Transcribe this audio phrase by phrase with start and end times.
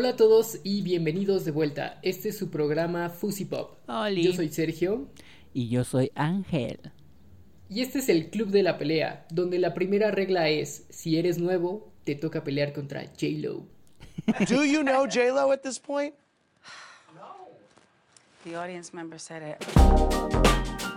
[0.00, 1.98] Hola a todos y bienvenidos de vuelta.
[2.02, 3.78] Este es su programa Fuzzy Pop.
[3.88, 4.22] Oli.
[4.22, 5.08] Yo soy Sergio
[5.52, 6.78] Y yo soy Ángel.
[7.68, 11.38] y este es el Club de la Pelea, donde la primera regla es, si eres
[11.38, 13.66] nuevo, te toca pelear contra J-Lo.
[14.48, 16.14] Do you know J Lo at this point?
[18.44, 20.87] The audience member said it.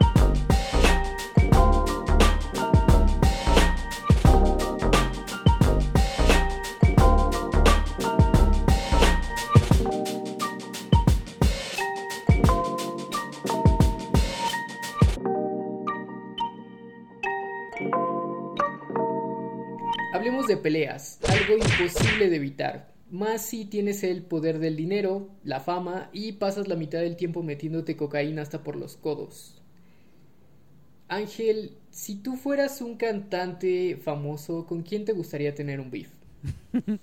[20.52, 22.94] De peleas, algo imposible de evitar.
[23.10, 27.44] Más si tienes el poder del dinero, la fama y pasas la mitad del tiempo
[27.44, 29.62] metiéndote cocaína hasta por los codos.
[31.08, 36.10] Ángel, si tú fueras un cantante famoso, ¿con quién te gustaría tener un beef?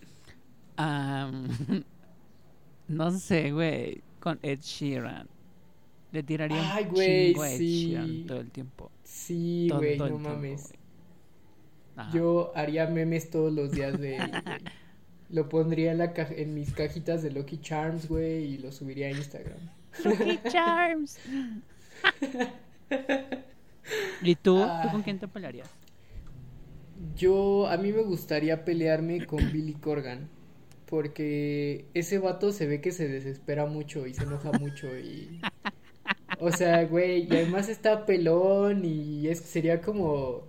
[0.77, 1.48] Am,
[2.89, 4.03] no sé, güey.
[4.20, 5.28] Con Ed Sheeran.
[6.12, 7.67] Le tiraría un Ay, güey, chingo a Ed sí.
[7.67, 8.92] Sheeran todo el tiempo.
[9.05, 10.78] Sí, güey, no tiempo, mames.
[11.99, 12.11] Ajá.
[12.17, 14.59] Yo haría memes todos los días de él, güey.
[15.31, 19.09] Lo pondría en, la ca- en mis cajitas de Lucky Charms, güey, y lo subiría
[19.09, 19.59] a Instagram.
[20.05, 21.19] Lucky Charms.
[24.23, 24.57] ¿Y tú?
[24.57, 24.89] ¿Tú Ah.
[24.93, 25.69] con quién te pelearías?
[27.17, 30.29] Yo, a mí me gustaría pelearme con Billy Corgan,
[30.87, 35.41] porque ese vato se ve que se desespera mucho y se enoja mucho y...
[36.41, 40.45] O sea, güey, y además está pelón y es, sería como,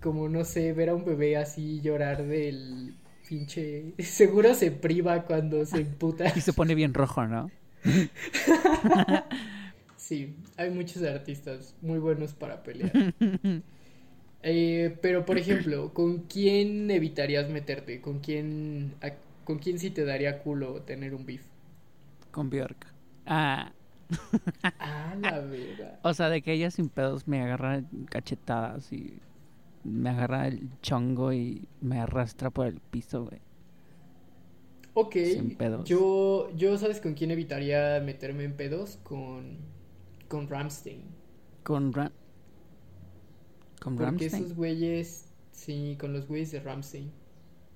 [0.00, 2.94] como, no sé, ver a un bebé así llorar del
[3.28, 3.94] pinche...
[3.98, 6.32] Seguro se priva cuando se emputa.
[6.34, 7.50] Y se pone bien rojo, ¿no?
[9.96, 12.96] Sí, hay muchos artistas muy buenos para pelear.
[14.42, 18.00] Eh, pero, por ejemplo, ¿con quién evitarías meterte?
[18.00, 19.12] ¿Con quién, a-
[19.44, 21.42] con quién sí te daría culo tener un beef?
[22.30, 22.94] Con Bjork.
[23.26, 23.72] Ah,
[24.80, 26.00] Ah, la verga.
[26.02, 29.20] o sea, de que ella sin pedos me agarra cachetadas y
[29.84, 33.40] me agarra el chongo y me arrastra por el piso, güey.
[34.94, 35.84] Ok, Sin pedos.
[35.84, 38.98] yo, yo, ¿sabes con quién evitaría meterme en pedos?
[39.02, 39.58] Con,
[40.28, 41.02] con Ramstein.
[41.62, 42.10] Con Ram...
[43.80, 47.12] Con Porque esos güeyes, sí, con los güeyes de Ramstein.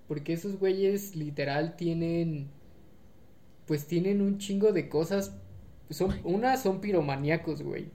[0.09, 2.53] Porque esos güeyes literal tienen,
[3.67, 5.35] pues tienen un chingo de cosas.
[5.91, 7.93] Son, una, son piromaníacos, güey.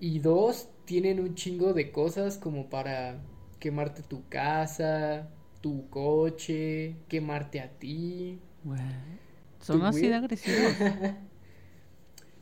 [0.00, 3.18] Y dos, tienen un chingo de cosas como para
[3.58, 5.28] quemarte tu casa,
[5.60, 8.38] tu coche, quemarte a ti.
[9.60, 10.74] Son así de agresivos.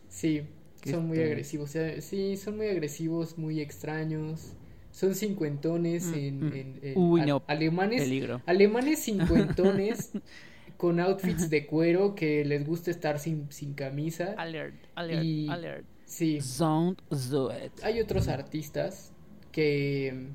[0.08, 0.42] Sí,
[0.84, 1.30] son muy estrés.
[1.32, 1.70] agresivos.
[1.70, 4.52] o sea, sí, son muy agresivos, muy extraños.
[4.90, 6.52] Son cincuentones Mm, en, mm.
[6.54, 8.02] en- en- Uy, no, alemanes.
[8.02, 8.42] Peligro.
[8.46, 10.12] Alemanes cincuentones
[10.76, 14.34] con outfits de cuero que les gusta estar sin, sin camisa.
[14.36, 15.86] Alert, alert, Y- alert.
[16.12, 17.00] Sí, Don't
[17.30, 17.72] do it.
[17.82, 19.12] hay otros artistas
[19.50, 20.28] que,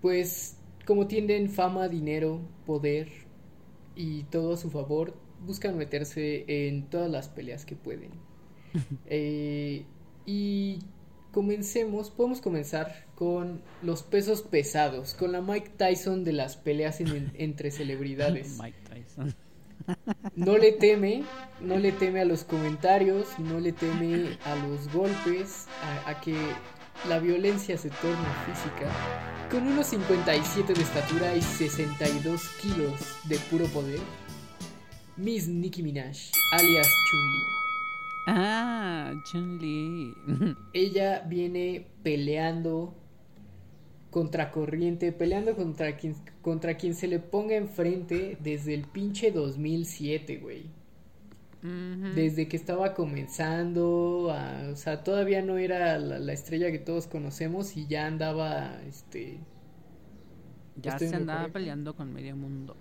[0.00, 0.56] pues,
[0.86, 3.08] como tienen fama, dinero, poder
[3.94, 5.14] y todo a su favor,
[5.44, 8.10] buscan meterse en todas las peleas que pueden.
[9.06, 9.84] Eh,
[10.26, 10.80] y
[11.32, 17.32] comencemos, podemos comenzar con los pesos pesados, con la Mike Tyson de las peleas en-
[17.34, 18.58] entre celebridades.
[18.62, 19.34] Mike Tyson.
[20.34, 21.24] No le teme,
[21.60, 25.66] no le teme a los comentarios, no le teme a los golpes,
[26.06, 26.36] a, a que
[27.08, 28.90] la violencia se torne física.
[29.50, 34.00] Con unos 57 de estatura y 62 kilos de puro poder,
[35.16, 36.16] Miss Nicki Minaj,
[36.52, 37.42] alias Chun-Li.
[38.26, 40.14] Ah, Chun-Li.
[40.72, 42.94] Ella viene peleando
[44.18, 50.38] contra corriente, peleando contra quien, contra quien se le ponga enfrente desde el pinche 2007,
[50.38, 50.70] güey.
[52.14, 57.06] Desde que estaba comenzando, a- o sea, todavía no era la, la estrella que todos
[57.06, 59.38] conocemos y ya andaba, este,
[60.76, 61.52] Ya se andaba correcto.
[61.52, 62.78] peleando con medio mundo.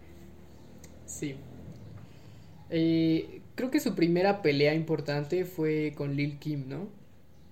[1.05, 1.35] sí.
[2.69, 6.89] Eh, creo que su primera pelea importante fue con Lil Kim, ¿no?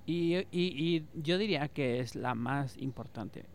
[0.06, 3.46] Y, y, y yo diría que es la más importante,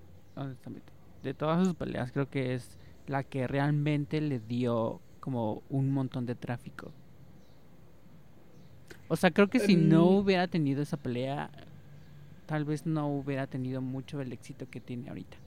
[0.44, 0.92] honestamente.
[1.22, 6.26] De todas sus peleas, creo que es la que realmente le dio como un montón
[6.26, 6.94] de tráfico.
[9.08, 10.18] O sea, creo que si no Em.
[10.18, 11.50] hubiera tenido esa pelea,
[12.46, 15.38] tal vez no hubiera tenido mucho el éxito que tiene ahorita.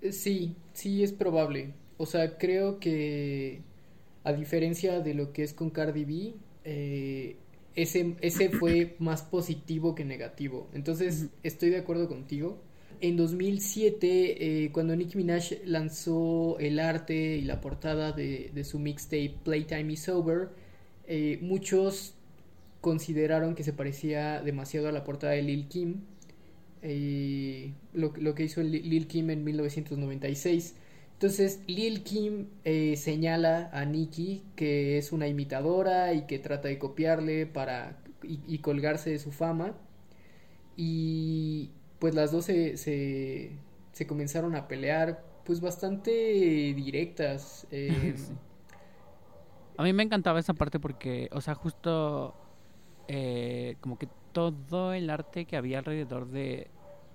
[0.00, 1.74] Eh, Sí, sí es probable.
[1.96, 3.64] O sea, creo que
[4.24, 6.34] a diferencia de lo que es con Cardi B,
[6.64, 7.36] eh,
[7.74, 10.68] ese, ese fue más positivo que negativo.
[10.74, 12.60] Entonces, estoy de acuerdo contigo.
[13.00, 18.78] en 2007, eh, cuando Nicki Minaj lanzó el arte y la portada de, de su
[18.78, 20.50] mixtape Playtime is Over,
[21.08, 22.14] eh, muchos
[22.80, 26.02] consideraron que se parecía demasiado a la portada de Lil Kim,
[26.82, 30.74] eh, lo, lo que hizo Li- Lil Kim en 1996.
[31.22, 36.80] Entonces Lil Kim eh, señala a Nicki que es una imitadora y que trata de
[36.80, 39.74] copiarle para y, colgarse de su fama.
[40.76, 41.70] Y
[42.00, 46.10] pues las dos se, se, comenzaron a pelear pues bastante
[46.74, 47.68] directas.
[47.72, 48.32] Sí.
[49.76, 52.34] A mí me encantaba esa parte porque, o sea, justo
[53.06, 56.68] eh, como que todo el arte que había alrededor de,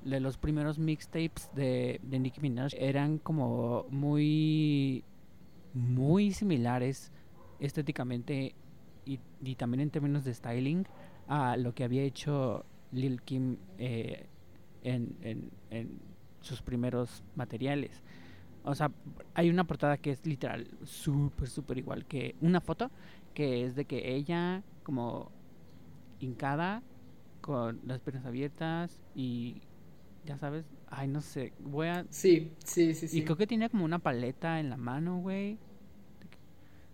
[0.10, 5.04] de los primeros mixtapes de, de Nicki Minaj eran como muy,
[5.74, 7.12] muy similares
[7.60, 8.56] estéticamente
[9.06, 10.86] y, también en términos de styling
[11.28, 14.28] a lo que había hecho Lil Kim eh,
[14.84, 16.00] en, en- en
[16.42, 18.04] sus primeros materiales.
[18.64, 18.92] O sea,
[19.34, 22.92] hay una portada que es literal súper, súper igual que una foto
[23.34, 25.32] que es de que ella como
[26.20, 26.82] hincada
[27.42, 29.62] con las piernas abiertas y
[30.28, 32.06] ya sabes, ay no sé, voy a...
[32.10, 33.20] sí, sí, sí, sí.
[33.20, 35.58] Y creo que tiene como una paleta en la mano, güey.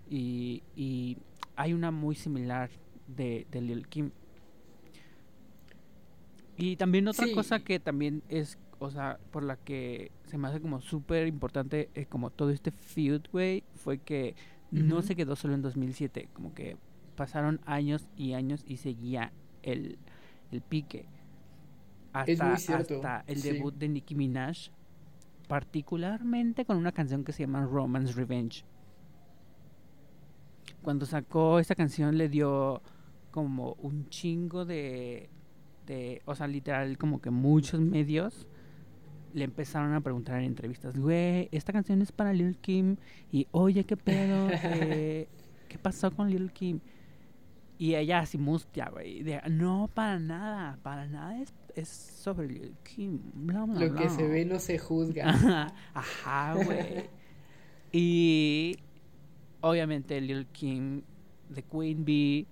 [0.10, 1.18] Y, y
[1.56, 2.70] hay una muy similar
[3.08, 4.12] de, de Lil Kim.
[6.58, 7.34] Y también otra Sí.
[7.34, 11.90] cosa que también es, o sea, por la que se me hace como súper importante,
[11.96, 14.36] eh, como todo este feud, güey, fue que
[14.72, 16.78] no se quedó solo en 2007, como que
[17.16, 19.32] pasaron años y años y seguía
[19.64, 19.98] el,
[20.52, 21.08] el pique.
[22.14, 23.52] Hasta, Es muy cierto, hasta el sí.
[23.52, 24.70] debut de Nicki Minaj,
[25.48, 28.64] particularmente con una canción que se llama Romance Revenge.
[30.82, 32.82] Cuando sacó esta canción le dio
[33.32, 35.30] como un chingo de,
[35.88, 38.48] de, o sea, literal, como que muchos medios
[39.34, 42.98] le empezaron a preguntar en entrevistas, güey, esta canción es para Lil Kim
[43.32, 44.48] y oye, ¿qué pedo?
[44.64, 45.28] Eh,
[45.68, 46.80] ¿Qué pasó con Lil Kim?
[47.80, 53.20] Y ella así mustia, güey, no, para nada, para nada es, es sobre Lil Kim,
[53.34, 54.10] bla, bla, Lo que bla".
[54.10, 55.74] se ve no se juzga.
[55.94, 57.06] Ajá, güey.
[57.92, 58.78] y
[59.62, 61.02] obviamente Lil Kim,
[61.54, 62.48] The Queen Bee,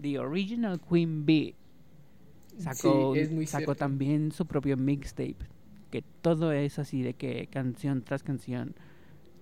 [0.00, 1.54] The Original Queen Bee,
[2.58, 5.36] sacó, Sí, sacó también su propio mixtape.
[5.90, 8.74] Que todo es así de que canción tras canción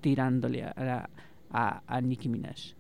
[0.03, 1.11] tirándole a, la-
[1.51, 2.75] a, a Nicki Minaj.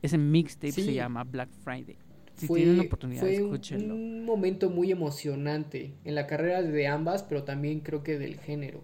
[0.00, 1.96] Ese mixtape se llama Black Friday.
[2.38, 3.94] Si fue tienen la oportunidad, fue un- escúchenlo.
[3.94, 8.82] un momento muy emocionante en la carrera de ambas, pero también creo que del género.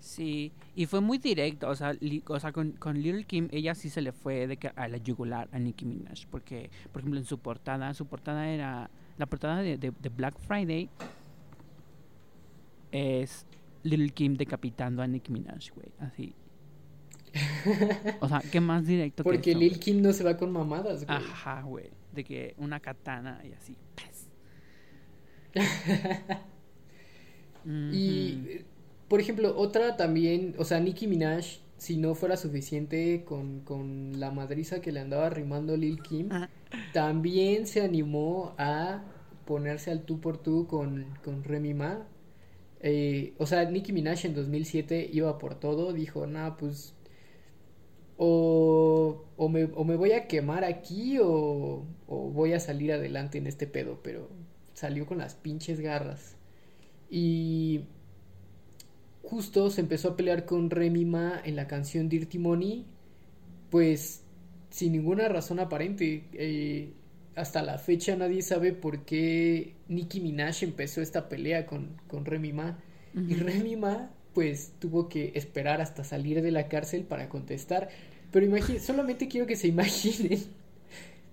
[0.00, 3.74] Sí, y fue muy directo, o sea, li- o sea con, con Lil Kim, ella
[3.74, 7.18] sí se le fue de que a la yugular a Nicki Minaj, porque, por ejemplo,
[7.18, 10.88] en su portada, su portada era, la portada de, de- de Black Friday
[12.92, 13.46] es
[13.82, 16.34] Lil Kim decapitando a Nicki Minaj, güey, así.
[18.20, 19.78] O sea, ¿qué más directo que Porque eso, Lil?
[19.78, 21.16] Kim no se va con mamadas, güey.
[21.18, 23.76] Ajá, güey, de que una katana y así.
[27.90, 28.64] Y,
[29.08, 31.44] por ejemplo, otra también, o sea, Nicki Minaj,
[31.76, 36.48] si no fuera suficiente con, con la madriza que le andaba rimando Lil Kim, Ah.
[36.92, 39.04] también se animó a
[39.46, 42.06] ponerse al tú por tú con, con Remy Ma.
[42.80, 46.94] Eh, o sea, Nicki Minaj en 2007 iba por todo, dijo, nah, pues
[48.18, 53.38] o, o, me, o me voy a quemar aquí o, o voy a salir adelante
[53.38, 54.28] en este pedo, pero
[54.74, 56.36] salió con las pinches garras.
[57.08, 57.84] Y
[59.22, 62.86] justo se empezó a pelear con Remy Ma en la canción Dirty Money,
[63.70, 64.24] pues
[64.70, 66.24] sin ninguna razón aparente.
[66.32, 66.92] Eh,
[67.36, 72.52] hasta la fecha nadie sabe por qué Nicki Minaj empezó esta pelea con, con Remy
[72.52, 72.78] Ma.
[73.14, 73.34] Y.
[73.34, 77.88] Remy Ma, pues tuvo que esperar hasta salir de la cárcel para contestar.
[78.30, 78.46] Pero
[78.80, 80.40] solamente quiero que se imaginen.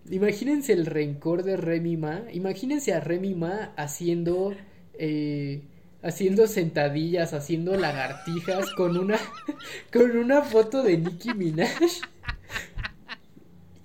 [0.10, 2.22] Imagínense el rencor de Remy Ma.
[2.34, 4.56] Imagínense a Remy Ma haciendo.
[4.94, 5.62] eh,
[6.04, 9.18] haciendo sentadillas, haciendo lagartijas con una.
[9.94, 11.70] con una foto de Nicki Minaj.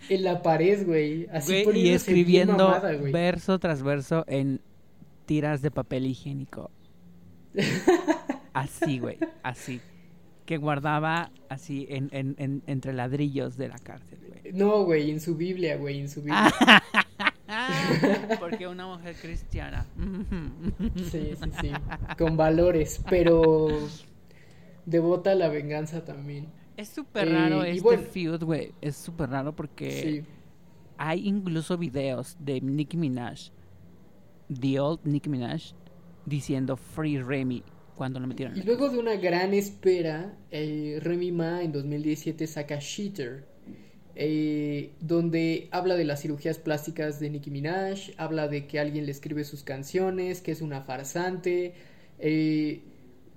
[0.09, 1.27] En la pared, güey.
[1.33, 3.13] Así Güey, y escribiendo mamada, güey.
[3.13, 4.61] verso tras verso en
[5.27, 6.71] tiras de papel higiénico.
[8.53, 9.81] Así, güey, así.
[10.47, 14.53] Que guardaba así en, en- en- entre ladrillos de la cárcel, güey.
[14.53, 16.53] No, güey, en su Biblia, güey, en su Biblia.
[18.41, 19.85] Porque una mujer cristiana.
[21.11, 21.71] Sí, sí, sí.
[22.19, 23.69] Con valores, pero
[24.87, 26.49] devota a la venganza también.
[26.77, 28.03] Es súper raro Eh, este bueno.
[28.03, 28.73] feud, güey.
[28.81, 30.25] Es súper raro porque Sí.
[30.99, 33.51] hay incluso videos de Nicki Minaj,
[34.61, 35.75] The Old Nicki Minaj,
[36.25, 37.63] diciendo Free Remy
[38.01, 38.57] cuando lo metieron.
[38.57, 43.45] en Y luego de una gran espera, eh, Remy Ma en 2017 saca Cheater,
[44.15, 49.13] eh, donde habla de las cirugías plásticas de Nicki Minaj, habla de que alguien le
[49.13, 51.75] escribe sus canciones, que es una farsante,
[52.19, 52.81] eh,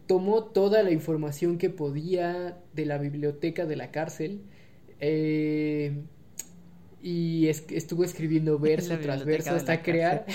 [0.07, 4.43] tomó toda la información que podía de la biblioteca de la cárcel
[5.01, 6.03] eh,
[7.01, 10.25] y es- estuvo escribiendo verso tras verso hasta crear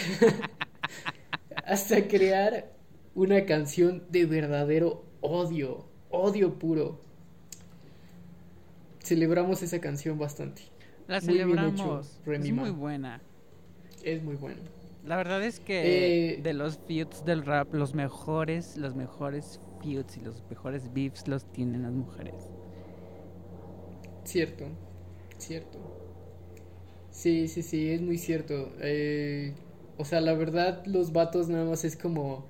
[1.65, 2.77] hasta crear
[3.19, 7.01] una canción de verdadero odio, odio puro.
[9.01, 10.63] Celebramos esa canción bastante.
[11.09, 12.21] La Muy bien hecho, celebramos.
[12.25, 13.21] Remy es muy buena.
[14.03, 14.63] Es muy bueno.
[15.03, 20.17] La verdad es que Eh, de los feuds del rap, los mejores, los mejores feuds
[20.17, 22.53] y los mejores beefs los tienen las mujeres.
[24.25, 24.79] Cierto,
[25.39, 25.81] cierto.
[27.11, 28.75] Sí, sí, sí, es muy cierto.
[28.81, 29.55] Eh,
[29.97, 32.49] o sea, la verdad, los vatos nada más es como,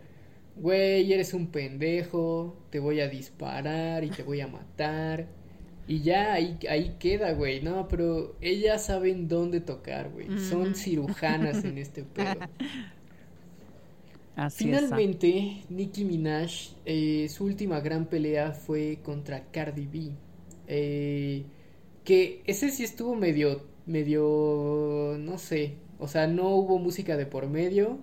[0.60, 5.28] güey, eres un pendejo, te voy a disparar y te voy a matar.
[5.86, 7.62] Y ya ahí, ahí queda, güey.
[7.62, 10.32] No, pero ellas saben dónde tocar, güey.
[10.36, 12.50] Son cirujanas en este pedo.
[14.36, 14.86] Así es.
[14.86, 15.04] Sam.
[15.08, 20.16] Finalmente, Nicki Minaj, eh, su última gran pelea fue contra Cardi B.
[20.66, 21.46] Eh,
[22.04, 25.78] que ese sí estuvo medio, medio, no sé.
[25.98, 27.98] O sea, no hubo música de por medio.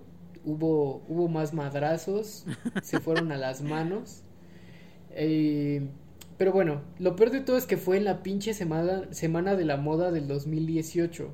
[0.46, 2.46] Hubo, hubo más madrazos.
[2.82, 4.22] se fueron a las manos.
[5.10, 5.88] Eh,
[6.38, 9.64] pero bueno, lo peor de todo es que fue en la pinche semana, semana de
[9.66, 11.30] la moda del 2018.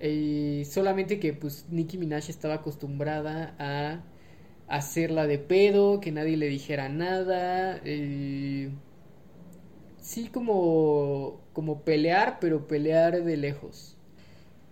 [0.00, 4.02] Eh, solamente que pues Nicki Minaj estaba acostumbrada a
[4.68, 7.80] hacerla de pedo, que nadie le dijera nada.
[7.84, 8.70] eh,
[10.00, 13.95] sí como, como pelear, pero pelear de lejos.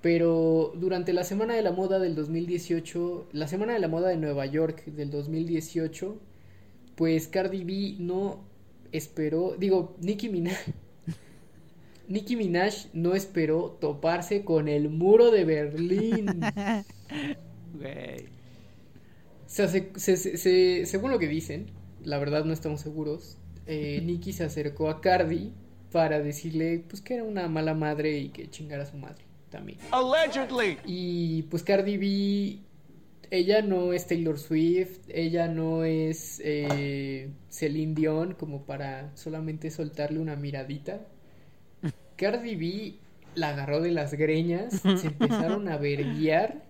[0.05, 4.19] Pero durante la semana de la moda del 2018, la semana de la moda de
[4.19, 6.19] Nueva York del 2018,
[6.95, 8.45] pues Cardi B no
[8.93, 10.59] esperó, digo, Nicki Minaj.
[12.09, 16.27] Nicki Minaj no esperó toparse con el muro de Berlín.
[17.75, 18.27] Güey.
[19.47, 21.67] O sea, se- se- se- se- según lo que dicen,
[22.05, 25.53] la verdad no estamos seguros, eh, Nicki se acercó a Cardi
[25.93, 29.79] para decirle pues que era una mala madre y que chingara a su madre también.
[29.93, 30.79] Allegedly.
[30.85, 32.59] Y pues Cardi B,
[33.31, 40.19] ella no es Taylor Swift, ella no es eh, Celine Dion como para solamente soltarle
[40.19, 41.07] una miradita.
[42.17, 42.95] Cardi B
[43.37, 46.65] la agarró de las greñas, se empezaron a verguiar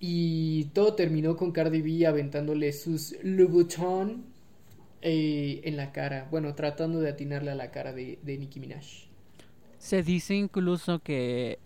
[0.00, 4.24] y todo terminó con Cardi B aventándole sus Louboutin
[5.02, 9.07] eh, en la cara, bueno, tratando de atinarle a la cara de, de Nicki Minaj.
[9.78, 11.58] Se dice incluso que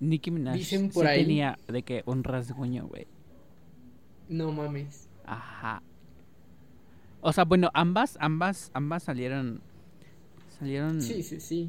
[0.00, 1.22] Nicki Minaj Dicen sí ahí.
[1.22, 3.06] tenía de que un rasguño, güey.
[4.28, 5.08] No mames.
[5.26, 5.82] Ajá.
[7.20, 9.60] O sea, bueno, ambas, ambas, ambas salieron,
[10.58, 11.68] salieron Sí, sí, sí.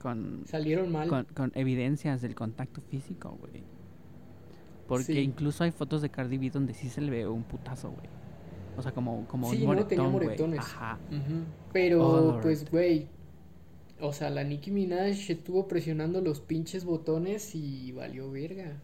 [0.00, 1.08] con, Salieron mal.
[1.08, 3.62] con, con evidencias del contacto físico, güey.
[4.88, 5.18] Porque Sí.
[5.18, 8.06] incluso hay fotos de Cardi B donde sí se le ve un putazo, güey.
[8.78, 10.60] O sea, como, como Sí, un no, tenía moretón, moretones.
[10.60, 10.98] Ajá.
[11.10, 11.44] Ujú.
[11.72, 13.08] Pero, Oh, pues, güey.
[14.00, 18.80] O sea, la Nicki Minaj estuvo presionando los pinches botones y valió verga.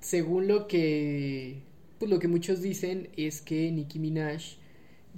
[0.00, 1.62] Según lo que.
[1.98, 4.42] Pues lo que muchos dicen es que Nicki Minaj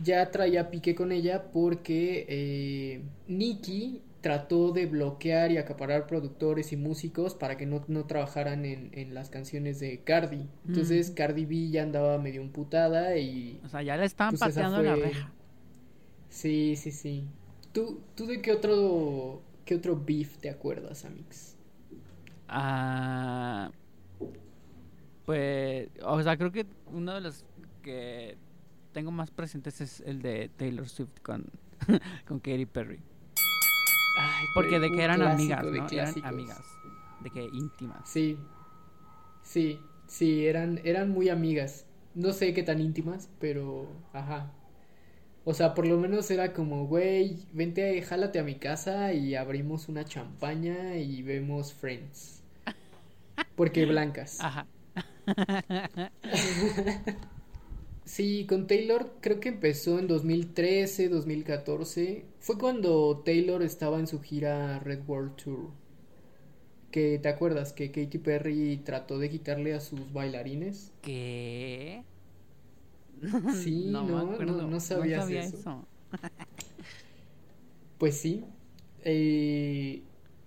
[0.02, 6.76] ya traía pique con ella porque eh, Nicki trató de bloquear y acaparar productores y
[6.76, 10.46] músicos para que no, no trabajaran en, en las canciones de Cardi.
[10.66, 11.14] Entonces Mm.
[11.14, 14.94] Cardi B ya andaba medio emputada y O sea, ya le estaban Pues pateando la
[14.96, 15.32] fue- reja.
[16.28, 17.24] Sí, sí, sí.
[17.76, 21.56] ¿Tú, tú de qué otro, qué otro beef te acuerdas, Amix?
[22.48, 23.70] Ah,
[25.26, 27.44] pues, o sea, creo que uno de los
[27.82, 28.38] que
[28.94, 31.44] tengo más presentes es el de Taylor Swift con,
[32.26, 32.98] con Katy Perry.
[34.16, 35.86] Ay, Porque de que eran amigas, ¿no?
[35.86, 36.62] Eran amigas.
[37.20, 38.08] De que íntimas.
[38.08, 38.38] Sí,
[39.42, 41.84] sí, sí, eran, eran muy amigas.
[42.14, 44.50] No sé qué tan íntimas, pero, ajá.
[45.48, 49.88] O sea, por lo menos era como, güey, vente, jálate a mi casa y abrimos
[49.88, 52.42] una champaña y vemos Friends.
[53.54, 54.40] Porque blancas.
[54.40, 54.66] Ajá.
[58.06, 62.24] Sí, con Taylor creo que empezó en 2013, 2014.
[62.38, 65.70] Fue cuando Taylor estaba en su gira Red World Tour.
[66.92, 70.92] Que te acuerdas que Katy Perry trató de quitarle a sus bailarines.
[71.02, 72.04] ¿Qué?
[73.48, 75.56] Sí, no, me no, acuerdo, no sabías sabía eso.
[75.58, 75.88] eso.
[77.98, 78.44] Pues sí.
[79.04, 80.02] Eh,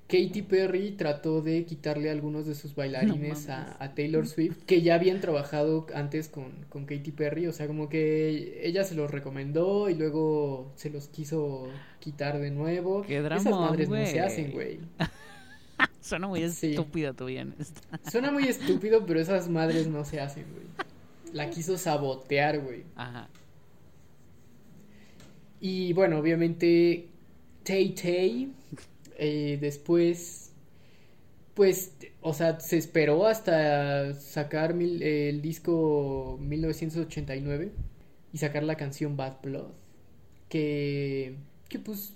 [0.08, 4.96] Katy Perry trató de quitarle algunos de sus bailarines No a, Taylor Swift, que ya
[4.96, 9.90] habían trabajado antes con, con Katy Perry, o sea, como que ella se los recomendó
[9.90, 13.04] y luego se los quiso quitar de nuevo.
[13.04, 14.80] Qué Esas dramón, madres no se hacen, güey.
[16.02, 16.68] Suena muy Sí.
[16.72, 17.28] estúpido tu.
[18.04, 20.68] Suena muy estúpido, pero esas madres no se hacen, güey.
[21.34, 22.84] La quiso sabotear, güey.
[22.96, 23.30] Ajá.
[25.60, 27.10] Y bueno, obviamente
[27.64, 28.54] Tay Tay
[29.18, 30.52] eh, después,
[31.54, 37.72] pues, o sea, se esperó hasta sacar mil- el disco 1989
[38.34, 39.72] y sacar la canción Bad Blood,
[40.50, 41.36] que,
[41.70, 42.14] que pues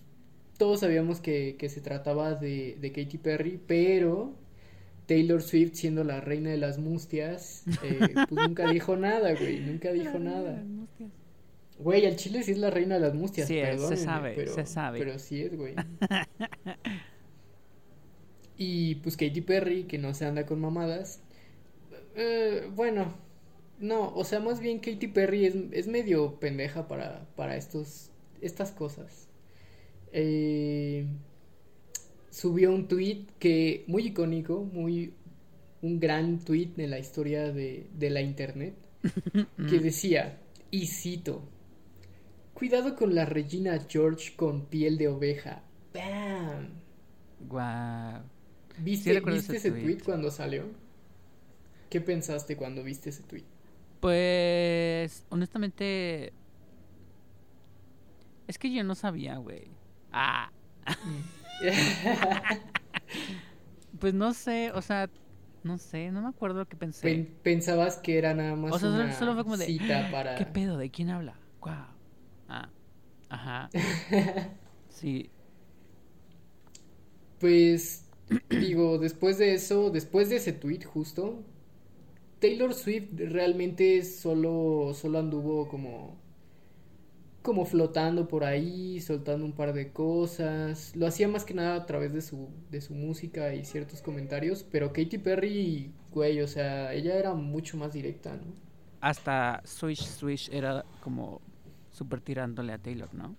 [0.58, 4.34] todos sabíamos que, que se trataba de, de Katy Perry, pero
[5.05, 9.91] Taylor Swift siendo la reina de las mustias, eh, pues nunca dijo nada, güey, nunca
[9.91, 10.63] dijo nada.
[11.79, 14.65] Güey, al chile sí es la reina de las mustias, Sí se sabe, pero, se
[14.65, 15.00] sabe.
[15.00, 15.75] Pero sí es, güey.
[18.57, 21.22] y pues Katy Perry, que no se anda con mamadas.
[22.15, 23.13] eh, bueno,
[23.79, 28.72] no, o sea, más bien Katy Perry es, es medio pendeja para, para estos, estas
[28.72, 29.27] cosas.
[30.13, 31.07] Eh,
[32.33, 35.13] subió un tweet que, muy icónico, muy,
[35.83, 38.73] un gran tweet en la historia de, de la internet,
[39.69, 41.43] que decía, y cito,
[42.55, 45.61] cuidado con la Regina George con piel de oveja.
[45.93, 46.69] ¡Bam!
[47.47, 48.23] Guau.
[48.79, 49.83] ¿Viste, ¿viste ese tweet.
[49.83, 50.65] tweet cuando salió?
[51.91, 53.43] ¿Qué pensaste cuando viste ese tweet?
[53.99, 56.33] Pues, honestamente.
[58.47, 59.67] Es que yo no sabía, güey.
[60.11, 60.51] Ah.
[64.00, 65.10] Pues no sé, o sea,
[65.63, 67.07] no sé, no me acuerdo lo que pensé.
[67.07, 70.10] Pen- Pensabas que era nada más O sea, solo- una solo fue como de, cita
[70.12, 70.36] para...
[70.36, 70.77] ¿Qué pedo?
[70.77, 71.36] ¿De quién habla?
[71.62, 71.86] Guau.
[72.50, 72.69] Ah.
[73.29, 73.69] Ajá.
[74.89, 75.29] Sí.
[77.39, 78.05] Pues
[78.50, 81.43] digo, después de eso, después de ese tweet justo,
[82.39, 86.23] Taylor Swift realmente solo, solo anduvo como,
[87.43, 90.95] como flotando por ahí, soltando un par de cosas.
[90.95, 94.63] Lo hacía más que nada a través de su, de su música y ciertos comentarios,
[94.63, 98.53] pero Katy Perry, güey, o sea, ella era mucho más directa, ¿no?
[99.01, 101.41] Hasta Swish Swish era como
[101.91, 103.35] súper tirándole a Taylor, ¿no?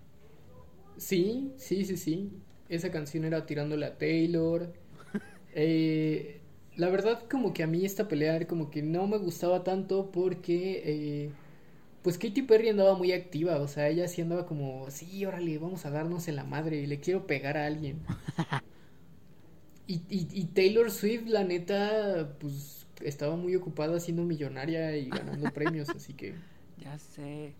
[0.97, 2.31] Sí, sí, sí, sí.
[2.69, 4.73] Esa canción era tirándole a Taylor.
[5.57, 6.41] Eh,
[6.75, 10.81] la verdad, como que a mí esta pelea como que no me gustaba tanto porque,
[10.85, 11.31] eh,
[12.05, 15.85] pues Katy Perry andaba muy activa, o sea, ella sí andaba como, sí, órale, vamos
[15.85, 17.99] a darnos en la madre, y le quiero pegar a alguien.
[19.87, 25.51] Y, y, y Taylor Swift, la neta, pues estaba muy ocupada siendo millonaria y ganando
[25.51, 26.33] premios, así que...
[26.83, 27.53] Ya sé.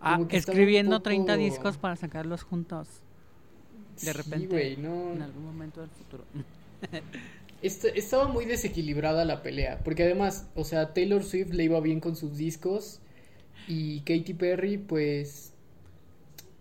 [0.00, 2.88] Ah, escribiendo 30 poco- discos para sacarlos juntos.
[4.00, 4.76] De Sí, repente.
[4.78, 5.12] no...
[5.12, 6.24] En algún momento del futuro.
[7.62, 12.00] Est- estaba muy desequilibrada la pelea, porque además, o sea, Taylor Swift le iba bien
[12.00, 13.00] con sus discos
[13.66, 15.52] y Katy Perry, pues,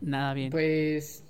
[0.01, 0.49] Nada bien.
[0.49, 1.23] pues,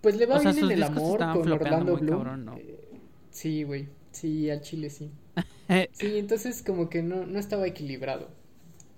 [0.00, 2.08] pues le va O bien en el amor con Orlando Bloom.
[2.18, 2.54] cabrón, ¿no?
[2.54, 5.10] Eh, sí, güey, sí, al chile sí.
[5.92, 8.28] Sí, entonces como que no, no estaba equilibrado.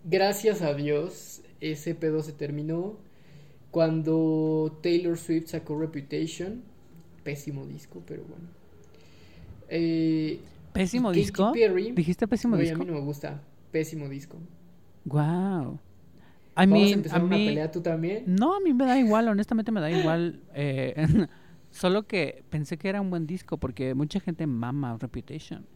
[0.05, 2.99] Gracias a Dios, ese pedo se terminó
[3.71, 6.63] cuando Taylor Swift sacó Reputation.
[7.25, 8.49] Pésimo disco, pero bueno.
[9.69, 10.41] Eh,
[10.73, 11.53] ¿Pésimo Katy disco?
[11.53, 12.77] Perry- ¿Dijiste pésimo disco?
[12.83, 13.43] a mí no me gusta.
[13.73, 14.39] Pésimo disco.
[15.05, 15.81] Wow.
[16.59, 17.47] I ¿Vamos a empezar a una mí...
[17.47, 18.25] pelea tú también?
[18.27, 20.43] No, a mí me da igual, honestamente me da igual.
[20.55, 21.27] eh,
[21.71, 25.67] solo que pensé que era un buen disco porque mucha gente mama Reputation.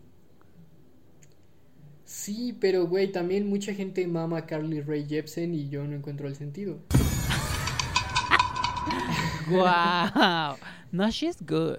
[2.04, 6.26] Sí, pero güey, también mucha gente mama a Carly Rae Jepsen y yo no encuentro
[6.28, 6.78] el sentido.
[9.46, 10.56] wow.
[10.90, 11.78] No, she's good.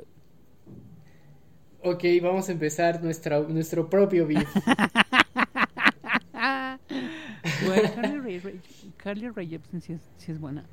[1.81, 4.49] Ok, vamos a empezar nuestra, nuestro propio beef.
[7.65, 8.19] Güey, Carly
[8.97, 10.69] Carly Rae Jepsen sí es, sí es buena.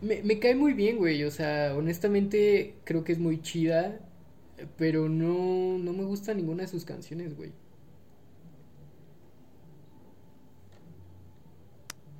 [0.00, 1.24] Me, me cae muy bien, güey.
[1.24, 4.00] O sea, honestamente creo que es muy chida.
[4.76, 7.52] Pero no, no me gusta ninguna de sus canciones, güey.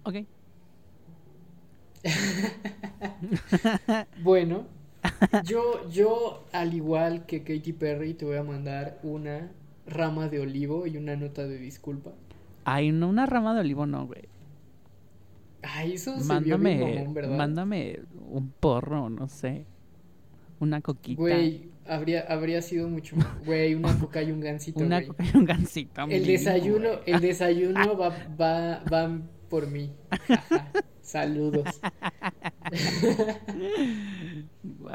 [0.05, 0.27] Ok.
[4.17, 4.67] Bueno,
[5.33, 9.53] yo, yo, al igual que Katy Perry, te voy a mandar una
[9.87, 12.13] rama de olivo y una nota de disculpa.
[12.69, 14.25] Ay, no, una rama de olivo no, güey.
[15.63, 19.65] Ay, eso se vio bien Mándame, mándame un porro, no sé.
[20.59, 21.21] Una coquita.
[21.21, 23.29] Güey, habría, habría sido mucho más.
[23.45, 25.07] Güey, una coca y un gansito, una güey.
[25.07, 26.01] coca y un gansito.
[26.03, 27.03] El mínimo, desayuno, güey.
[27.07, 28.09] el desayuno va,
[28.41, 29.93] va, va por mí.
[31.03, 31.81] Saludos.
[34.65, 34.91] Wow.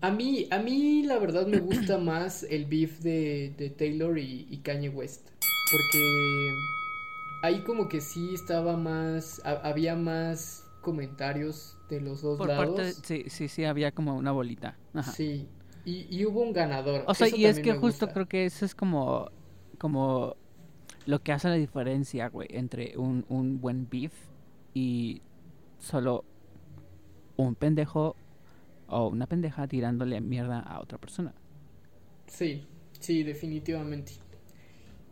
[0.00, 4.48] A mí, a mí la verdad me gusta más el beef de, de Taylor y,
[4.50, 5.28] y Kanye West.
[5.72, 6.54] Porque
[7.42, 12.66] ahí como que sí estaba más, ha- había más comentarios de los dos Por lados.
[12.66, 14.76] parte, sí, sí, sí, había como una bolita.
[14.94, 15.12] Ajá.
[15.16, 15.48] Sí,
[15.84, 17.04] y, y hubo un ganador.
[17.06, 18.14] O sea, Eso y es que justo gusta.
[18.14, 19.28] creo que eso es como,
[19.78, 20.36] como
[21.06, 24.12] lo que hace la diferencia, güey, entre un, un buen beef
[24.74, 25.20] y
[25.80, 26.24] solo
[27.36, 28.16] un pendejo
[28.88, 31.32] o una pendeja tirándole mierda a otra persona.
[32.26, 32.66] Sí,
[32.98, 34.12] sí, definitivamente.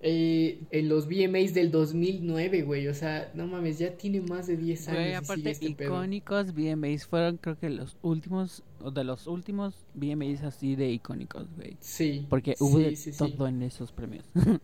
[0.03, 4.57] Eh, en los VMAs del 2009, güey, o sea, no mames, ya tiene más de
[4.57, 6.03] 10 años Güey, aparte, este pedo.
[6.03, 11.49] icónicos VMAs fueron creo que los últimos, o de los últimos VMAs así de icónicos,
[11.55, 11.77] güey.
[11.81, 12.27] Sí.
[12.31, 13.33] Porque hubo sí, de sí, sí.
[13.37, 14.25] todo en esos premios.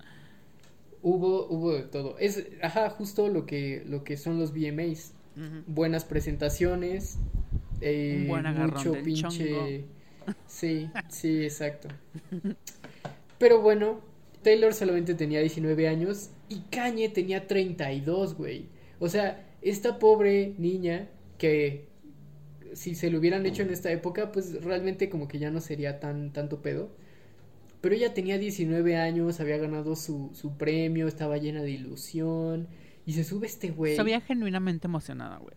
[1.03, 2.19] Hubo, hubo de todo.
[2.19, 5.13] Es, ajá, justo lo que, lo que son los VMAs.
[5.67, 7.19] Buenas presentaciones.
[7.81, 9.85] eh, Un buen agarrón mucho del pinche.
[10.49, 11.87] Sí, sí, exacto.
[13.39, 14.01] Pero bueno,
[14.47, 18.67] Taylor solamente tenía 19 años y Kanye tenía 32, güey.
[19.01, 21.89] O sea, esta pobre niña que
[22.73, 25.99] si se lo hubieran hecho en esta época, pues realmente como que ya no sería
[25.99, 26.91] tan tanto pedo.
[27.81, 32.69] Pero ella tenía 19 años, había ganado su, su premio, estaba llena de ilusión.
[33.05, 33.97] Y se sube este güey.
[33.97, 35.57] Se veía genuinamente emocionada, güey.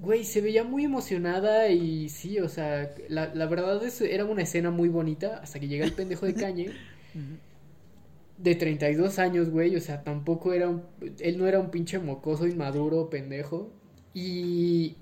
[0.00, 4.42] Güey, se veía muy emocionada y sí, o sea, la, la verdad es, era una
[4.42, 6.72] escena muy bonita hasta que llega el pendejo de Kanye.
[8.42, 10.82] de 32 años, güey, o sea, tampoco era un,
[11.18, 13.72] él no era un pinche mocoso inmaduro, pendejo.
[14.14, 14.96] Y,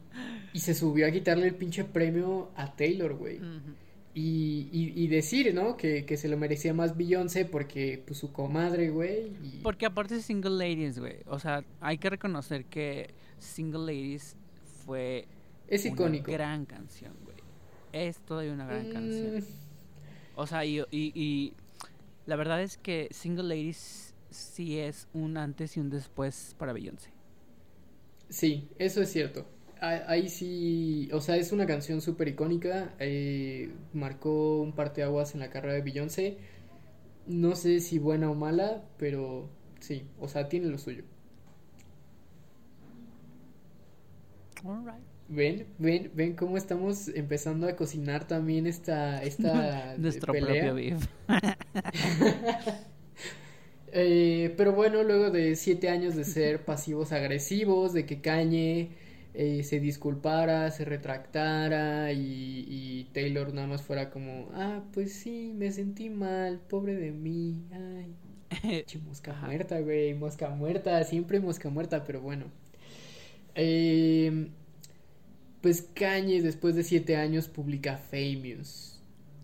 [0.52, 3.40] y se subió a quitarle el pinche premio a Taylor, güey.
[4.14, 5.76] Y, y, y decir, ¿no?
[5.76, 9.28] Que, que se lo merecía más Beyoncé porque, pues, su comadre, güey.
[9.42, 11.16] y- Porque aparte de Single Ladies, güey.
[11.26, 14.34] O sea, hay que reconocer que Single Ladies
[14.84, 15.26] fue
[15.68, 16.32] Es una icónico.
[16.32, 17.36] gran canción, güey.
[17.92, 19.44] Es todavía una gran Mm, canción.
[20.34, 21.52] O sea, y, y
[22.28, 27.12] la verdad es que Single Ladies sí es un antes y un después para Beyoncé.
[28.28, 29.46] Sí, eso es cierto.
[29.80, 32.94] Ah, Ahí sí, o sea, es una canción súper icónica.
[32.98, 36.38] eh, marcó un parteaguas en la carrera de Beyoncé.
[37.26, 41.04] No sé si buena o mala, pero sí, o sea, tiene lo suyo.
[44.64, 45.07] Alright.
[45.30, 50.38] Ven, ven, ven cómo estamos empezando a cocinar también esta, esta Nuestro pelea.
[50.38, 51.06] propio beef.
[53.90, 58.90] Eh, pero bueno, luego de siete años de ser pasivos agresivos, de que Kanye
[59.34, 65.52] eh, se disculpara, se retractara y, y Taylor nada más fuera como, ah, pues sí,
[65.56, 68.14] me sentí mal, pobre de mí, ay,
[68.70, 72.46] pinche mosca muerta, güey, mosca muerta, siempre mosca muerta, pero bueno.
[73.54, 74.48] Eh,
[75.60, 79.00] pues Kanye después de siete años publica Famous.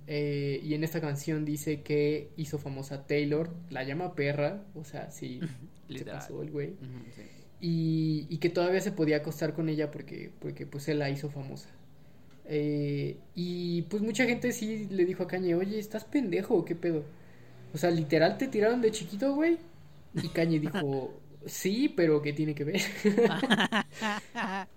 [0.06, 5.10] Eh, y en esta canción dice que hizo famosa Taylor, la llama perra, o sea,
[5.10, 5.40] sí,
[5.88, 6.74] se pasó el güey.
[7.16, 7.22] Sí.
[7.60, 11.30] Y, y que todavía se podía acostar con ella porque, porque pues él la hizo
[11.30, 11.70] famosa.
[12.46, 16.74] Eh, y pues mucha gente sí le dijo a Kanye, oye, ¿estás pendejo o qué
[16.74, 17.04] pedo?
[17.72, 19.58] O sea, literal te tiraron de chiquito, güey.
[20.22, 21.12] Y Kanye dijo,
[21.46, 22.80] sí, pero ¿qué tiene que ver?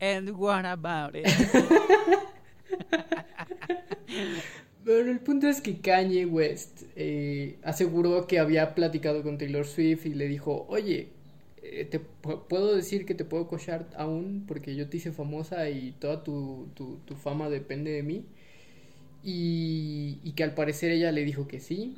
[0.00, 1.26] And what about it?
[4.84, 10.06] Bueno, el punto es que Kanye West eh, aseguró que había platicado con Taylor Swift
[10.06, 11.08] y le dijo, oye,
[11.62, 15.68] eh, te pu- puedo decir que te puedo cochar aún porque yo te hice famosa
[15.68, 18.24] y toda tu, tu, tu fama depende de mí.
[19.24, 21.96] Y, y que al parecer ella le dijo que sí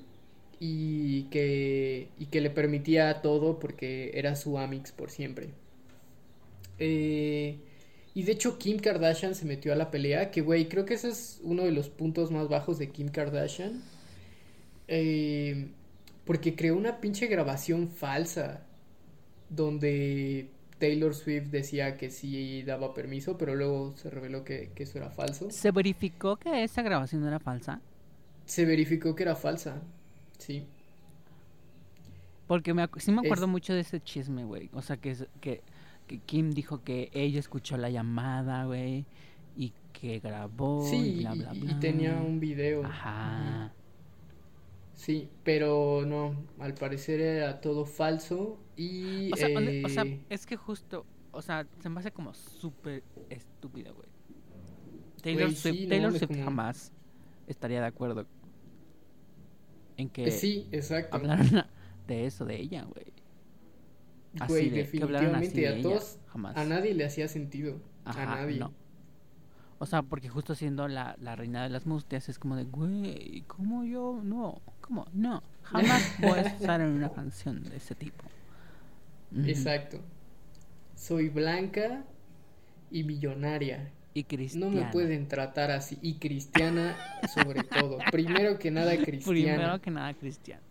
[0.60, 5.50] y que, y que le permitía todo porque era su amix por siempre.
[6.78, 7.58] Eh,
[8.14, 11.08] y de hecho Kim Kardashian se metió a la pelea, que güey, creo que ese
[11.10, 13.82] es uno de los puntos más bajos de Kim Kardashian.
[14.88, 15.68] Eh,
[16.24, 18.66] porque creó una pinche grabación falsa
[19.50, 24.98] donde Taylor Swift decía que sí daba permiso, pero luego se reveló que, que eso
[24.98, 25.56] era falso.
[25.58, 27.82] ¿Se verificó que esa grabación era falsa?
[28.44, 29.82] Se verificó que era falsa,
[30.38, 30.68] sí.
[32.46, 34.68] Porque me sí me acuerdo Es- mucho de ese chisme, güey.
[34.72, 35.16] O sea, que,
[36.10, 39.06] que Kim dijo que ella escuchó la llamada, güey.
[39.56, 41.78] Y que grabó y bla, y- bla, y, bla.
[41.78, 42.84] tenía un video.
[42.84, 43.72] Ajá.
[44.92, 49.32] Sí, pero no, al parecer era todo falso y...
[49.32, 52.34] O sea, hone- o sea, eh, es que justo, o sea, se me hace como
[52.34, 54.08] súper estúpido, güey.
[55.22, 56.92] Taylor Swift, sí, no Taylor mames, Swift como- jamás
[57.46, 58.26] estaría de acuerdo
[59.96, 61.16] en que sí, exacto.
[61.16, 61.66] hablaran
[62.08, 63.06] de eso de ella, güey.
[64.38, 66.56] Así Güey, de- así definitivamente de a todos, jamás.
[66.56, 67.80] a nadie le hacía sentido.
[68.04, 68.58] Ajá, a nadie.
[68.60, 68.72] no.
[69.78, 73.42] O sea, porque justo siendo la, la reina de las mustias es como de, güey,
[73.46, 74.20] ¿cómo yo?
[74.22, 75.06] No, ¿cómo?
[75.14, 78.24] No, jamás voy a estar en una canción de ese tipo.
[79.46, 80.00] Exacto.
[80.94, 82.04] Soy blanca
[82.90, 83.90] y millonaria.
[84.12, 84.66] Y cristiana.
[84.66, 85.98] No me pueden tratar así.
[86.02, 86.96] Y cristiana
[87.32, 87.98] sobre todo.
[88.10, 89.30] Primero que nada cristiana.
[89.56, 90.62] Primero que nada cristiana.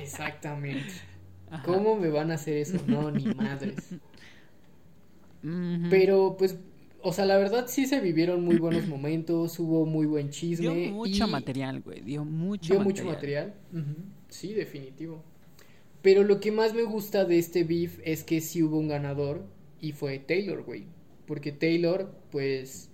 [0.00, 0.92] Exactamente.
[1.54, 1.62] Ajá.
[1.64, 2.78] ¿Cómo me van a hacer eso?
[2.86, 3.76] No, ni madres.
[5.90, 6.56] Pero pues,
[7.02, 10.74] o sea, la verdad sí se vivieron muy buenos momentos, hubo muy buen chisme.
[10.74, 12.00] Dio mucho y material, güey.
[12.00, 13.04] Dio mucho dio material.
[13.04, 13.54] mucho material.
[14.28, 15.22] Sí, definitivo.
[16.02, 19.44] Pero lo que más me gusta de este beef es que sí hubo un ganador
[19.80, 20.84] y fue Taylor, güey.
[21.26, 22.90] Porque Taylor, pues,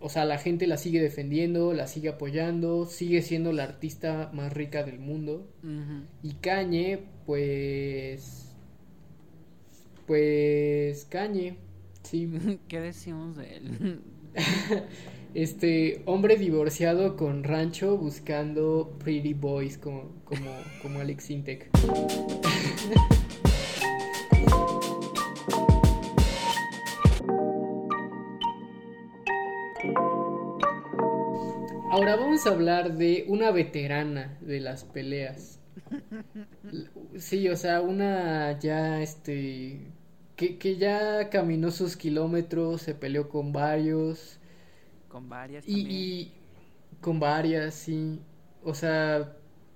[0.00, 4.52] o sea, la gente la sigue defendiendo, la sigue apoyando, sigue siendo la artista más
[4.52, 5.46] rica del mundo.
[6.22, 8.54] Y Kanye, pues,
[10.06, 11.56] pues, Kanye,
[12.02, 12.30] sí,
[12.68, 14.00] ¿Qué decimos de él?
[15.34, 20.50] este hombre divorciado con rancho buscando pretty boys como, como,
[20.82, 21.68] como Alex Intec.
[31.90, 35.58] Ahora vamos a hablar de una veterana de las peleas.
[37.16, 39.90] Sí, o sea, una ya, este,
[40.36, 44.38] que, que ya caminó sus kilómetros, se peleó con varios.
[45.08, 46.32] Con varias Y,
[47.00, 48.20] con varias, sí.
[48.62, 49.34] O sea,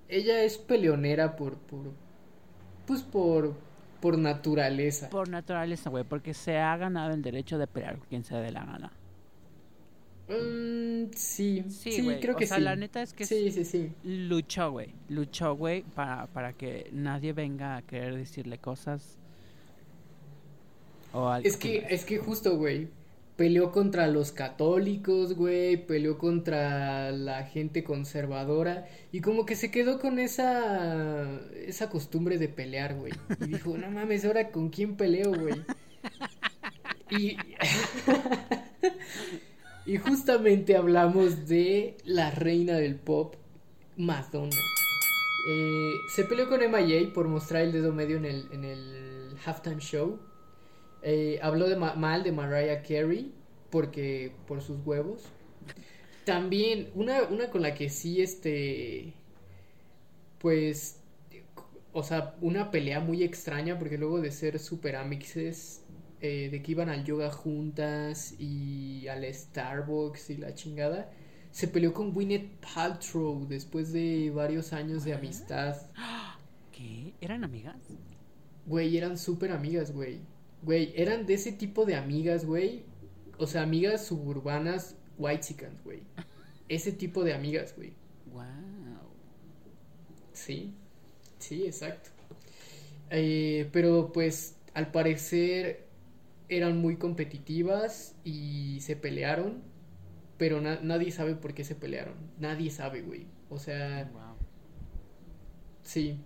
[0.09, 1.93] ella es peleonera por, por,
[2.87, 3.55] pues por,
[4.01, 5.09] por naturaleza.
[5.09, 8.51] Por naturaleza, güey, porque se ha ganado el derecho de pelear con quien se dé
[8.51, 8.93] la gana.
[10.29, 12.61] Mm, sí, Sí, sí, creo o que sea, sí.
[12.61, 13.97] la neta es que Sí, sí, sí.
[14.03, 14.95] luchó, güey.
[15.09, 19.19] Luchó, güey, para, para que nadie venga a querer decirle cosas.
[21.13, 22.89] O Es que, es que justo, güey,
[23.37, 29.99] peleó contra los católicos, güey, peleó contra la gente conservadora y como que se quedó
[30.01, 33.21] con esa, esa costumbre de pelear, güey.
[33.41, 35.67] Y dijo, no mames, ahora con quién peleo, güey.
[37.11, 37.37] Y,
[39.87, 43.35] y justamente hablamos de la reina del pop,
[43.97, 44.57] Madonna.
[45.49, 49.81] Eh, se peleó con MIA por mostrar el dedo medio en el, en el halftime
[49.81, 50.19] show.
[51.03, 53.33] Eh, habló de ma- mal de Mariah Carey
[53.71, 55.25] porque por sus huevos.
[56.25, 59.13] También una, una con la que sí este
[60.39, 60.99] pues
[61.93, 65.82] o sea, una pelea muy extraña porque luego de ser super amixes
[66.25, 71.11] eh, de que iban al yoga juntas y al Starbucks y la chingada,
[71.51, 75.77] se peleó con Gwyneth Paltrow después de varios años de amistad.
[76.71, 77.13] ¿Qué?
[77.21, 77.77] ¿Eran amigas?
[78.67, 80.21] Güey, eran súper amigas, güey.
[80.63, 82.85] Güey, eran de ese tipo de amigas, güey.
[83.39, 86.05] O sea, amigas suburbanas whitexicans, güey.
[86.69, 87.95] Ese tipo de amigas, güey.
[88.33, 88.45] Wow.
[90.33, 90.73] Sí,
[91.41, 92.11] sí, exacto.
[93.11, 95.82] Eh, pero pues al parecer
[96.57, 99.63] eran muy competitivas y se pelearon,
[100.39, 102.15] pero na- nadie sabe por qué se pelearon.
[102.39, 103.27] Nadie sabe, güey.
[103.51, 104.37] O sea, Wow.
[105.83, 106.19] sí,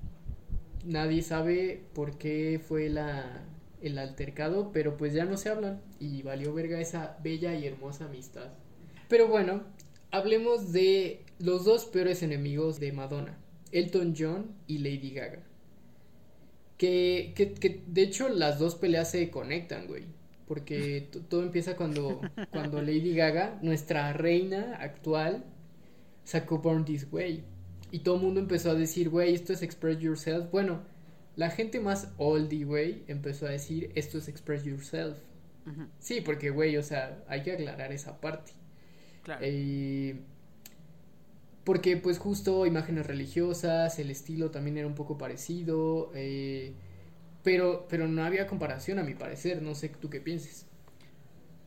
[0.85, 3.45] nadie sabe por qué fue la,
[3.83, 8.07] el altercado, pero pues ya no se hablan y valió verga esa bella y hermosa
[8.07, 8.53] amistad.
[9.09, 9.63] Pero bueno,
[10.11, 13.39] hablemos de los dos peores enemigos de Madonna,
[13.73, 15.43] Elton John y Lady Gaga.
[16.79, 20.05] Que, que, que de hecho las dos peleas se conectan, güey.
[20.47, 25.45] Porque todo empieza cuando, cuando Lady Gaga, nuestra reina actual,
[26.25, 27.45] sacó Born This Way.
[27.91, 30.51] Y todo el mundo empezó a decir, güey, esto es Express Yourself.
[30.51, 30.83] Bueno,
[31.35, 35.19] la gente más oldie, güey, empezó a decir, esto es Express Yourself.
[35.99, 38.53] Sí, porque, güey, o sea, hay que aclarar esa parte.
[39.25, 39.41] Claro.
[39.43, 40.21] Eh,
[41.65, 46.75] porque pues justo imágenes religiosas, el estilo también era un poco parecido, eh,
[47.47, 50.67] pero, pero no había comparación a mi parecer, no sé tú qué pienses.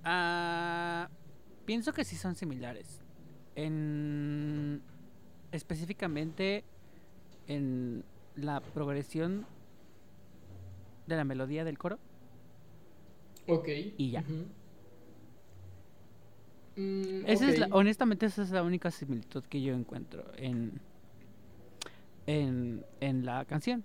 [0.04, 1.10] Ah,
[1.66, 3.02] pienso que sí son similares.
[3.56, 4.82] En
[5.52, 6.64] específicamente
[7.48, 9.46] en la progresión
[11.08, 12.00] de la melodía del coro.
[13.48, 13.68] Ok.
[13.98, 14.24] Y ya.
[16.76, 20.82] Mm, Esa es la- honestamente esa es la única similitud que yo encuentro en
[22.28, 23.84] en, en la canción.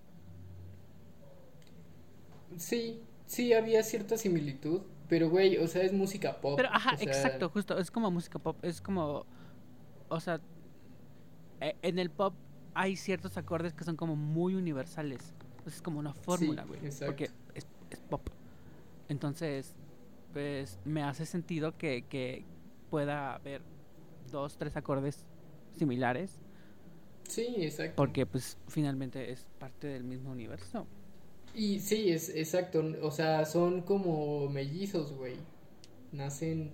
[2.57, 6.57] Sí, sí, había cierta similitud, pero güey, o sea, es música pop.
[6.57, 9.27] Pero ajá, o sea, exacto, justo, es como música pop, es como
[10.09, 10.41] o sea,
[11.61, 12.35] e- en el pop
[12.75, 15.35] hay ciertos acordes que son como muy universales.
[15.67, 18.29] Es como una fórmula, güey, porque es, es pop.
[19.09, 19.75] Entonces,
[20.33, 22.45] pues me hace sentido que, que
[22.91, 23.63] pueda haber
[24.31, 25.25] dos, tres acordes
[25.77, 26.39] similares.
[27.29, 27.97] Sí, exacto.
[27.97, 30.87] Porque pues finalmente es parte del mismo universo.
[31.55, 32.85] Y sí, es exacto.
[33.03, 35.37] O sea, son como mellizos, güey.
[36.13, 36.73] Nacen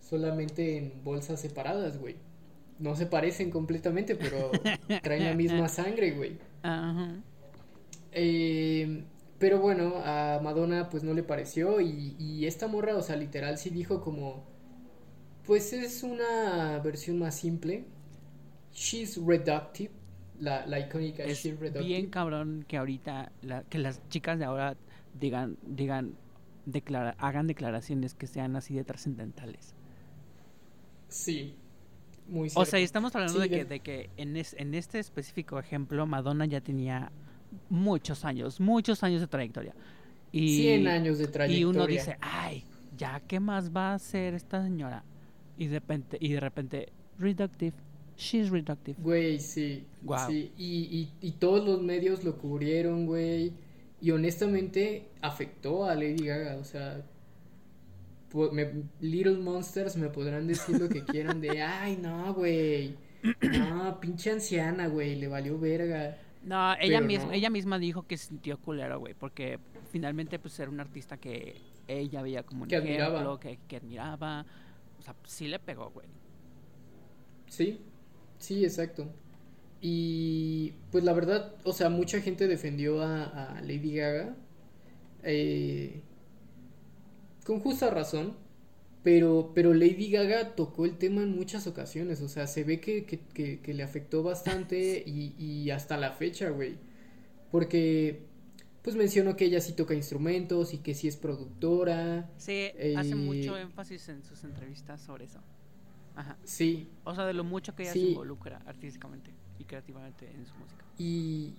[0.00, 2.16] solamente en bolsas separadas, güey.
[2.78, 4.50] No se parecen completamente, pero
[5.02, 6.38] traen la misma sangre, güey.
[6.62, 7.14] Ajá.
[8.12, 9.04] Eh,
[9.38, 13.58] pero bueno, a Madonna pues no le pareció y, y esta morra, o sea, literal
[13.58, 14.44] sí dijo como,
[15.46, 17.84] pues es una versión más simple.
[18.72, 19.90] She's reductive,
[20.42, 21.42] la, la icónica Es
[21.78, 24.76] bien cabrón que ahorita, la- que las chicas de ahora
[25.20, 26.14] digan, digan,
[26.66, 29.74] declara, hagan declaraciones que sean así de trascendentales.
[31.08, 31.54] Sí,
[32.28, 32.70] muy O cierto.
[32.70, 36.06] sea, y estamos hablando Sí, de que, de- que en, es- en este específico ejemplo,
[36.06, 37.12] Madonna ya tenía
[37.68, 39.74] muchos años, muchos años de trayectoria.
[40.32, 41.68] Y, 100 años de Y trayectoria.
[41.68, 42.64] uno dice, ay,
[42.96, 45.04] ya, ¿qué más va a hacer esta señora?
[45.58, 47.76] Y de repente, y de repente, reductive,
[48.22, 48.96] she's reductive.
[49.02, 49.84] Güey, sí.
[50.26, 50.52] Sí.
[50.56, 53.52] Y, y, y todos los medios lo cubrieron, güey.
[54.00, 56.56] Y honestamente afectó a Lady Gaga.
[56.56, 57.02] O sea,
[58.52, 62.96] me- Little Monsters me podrán decir lo que quieran de, ay, no, güey.
[63.42, 66.18] No, pinche anciana, güey, le valió verga.
[66.42, 67.32] No, ella Pero misma, no.
[67.32, 69.60] ella misma dijo que se sintió culero, güey, porque
[69.92, 73.14] finalmente pues era un artista que ella veía como un Que admiraba.
[73.14, 74.44] ejemplo, que, que admiraba.
[74.98, 76.08] O sea, sí le pegó, güey.
[77.46, 77.80] Sí,
[78.42, 79.08] sí, exacto.
[79.80, 83.24] Y pues la verdad, o sea, mucha gente defendió a,
[83.58, 84.36] a Lady Gaga.
[85.24, 86.02] eh,
[87.44, 88.34] con justa razón.
[89.04, 92.20] Pero, pero Lady Gaga tocó el tema en muchas ocasiones.
[92.22, 96.12] O sea, se ve que, que, que- que le afectó bastante y, y hasta la
[96.12, 96.76] fecha, güey.
[97.50, 98.22] Porque,
[98.82, 102.30] pues mencionó que ella sí toca instrumentos y que sí es productora.
[102.36, 105.40] Sí, hace Eh, mucho énfasis en sus entrevistas sobre eso.
[106.14, 106.38] Ajá.
[106.44, 108.00] Sí, O sea, de lo mucho que ella Sí.
[108.00, 110.86] se involucra artísticamente y creativamente en su música.
[110.98, 111.54] Y,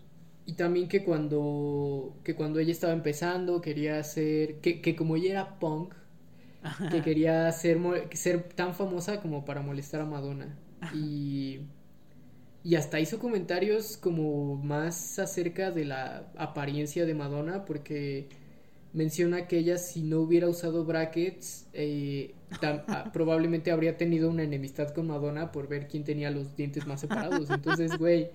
[0.46, 5.32] y también que cuando, que cuando ella estaba empezando quería hacer, que, que como ella
[5.32, 5.94] era punk,
[6.90, 7.80] que quería ser,
[8.14, 10.58] ser tan famosa como para molestar a Madonna.
[10.92, 11.62] Y,
[12.64, 18.30] y hasta hizo comentarios como más acerca de la apariencia de Madonna porque
[18.94, 24.44] menciona que ella si no hubiera usado brackets eh, tam- ah, probablemente habría tenido una
[24.44, 27.50] enemistad con Madonna por ver quién tenía los dientes más separados.
[27.50, 28.30] Entonces, güey,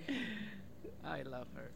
[1.04, 1.70] I love her.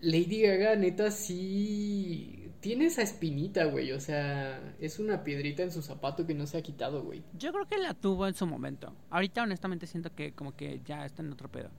[0.00, 3.92] Lady Gaga, neta, sí tiene esa espinita, güey.
[3.92, 7.22] O sea, es una piedrita en su zapato que no se ha quitado, güey.
[7.38, 8.94] Yo creo que la tuvo en su momento.
[9.10, 11.70] Ahorita honestamente siento que como que ya está en otro pedo.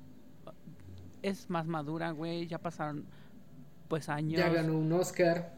[1.21, 3.05] Es más madura, güey, ya pasaron
[3.87, 4.39] pues años.
[4.39, 5.53] Ya ganó un Oscar.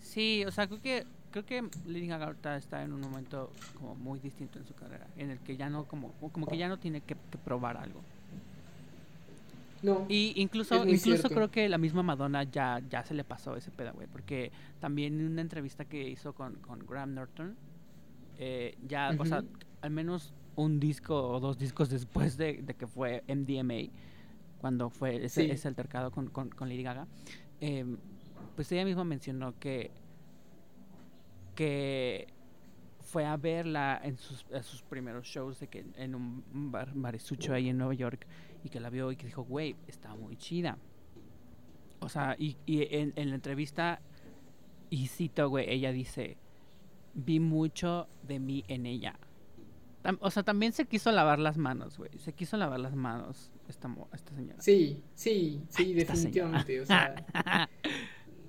[0.00, 4.18] Sí, o sea, creo que creo que Lady Gaga está en un momento como muy
[4.18, 7.00] distinto en su carrera, en el que ya no como como que ya no tiene
[7.00, 8.00] que, que probar algo.
[9.82, 10.06] No.
[10.08, 11.28] Y incluso incluso cierto.
[11.28, 15.20] creo que la misma Madonna ya ya se le pasó ese pedo, güey, porque también
[15.20, 17.54] en una entrevista que hizo con, con Graham Norton
[18.38, 19.44] eh, ya, o sea,
[19.82, 23.92] al menos un disco o dos discos después de, de que fue MDMA,
[24.60, 25.50] cuando fue ese, Sí.
[25.50, 27.06] ese altercado con, con, con Lady Gaga,
[27.60, 27.84] eh,
[28.58, 29.92] pues ella misma mencionó que
[31.54, 32.26] que
[32.98, 34.42] fue a verla en sus,
[34.82, 36.42] primeros shows de que en un
[36.72, 38.26] bar, baresucho ahí en Nueva York
[38.64, 40.76] y que la vio y que dijo, güey, está muy chida.
[42.00, 44.00] O sea, y, y en, en la entrevista,
[44.90, 46.36] y cito, güey, ella dice,
[47.14, 49.20] vi mucho de mí en ella.
[50.02, 52.10] Tam- o sea, también se quiso lavar las manos, güey.
[52.18, 54.60] Se quiso lavar las manos esta, esta señora.
[54.60, 56.80] Sí, sí, sí, definitivamente.
[56.80, 57.14] O sea,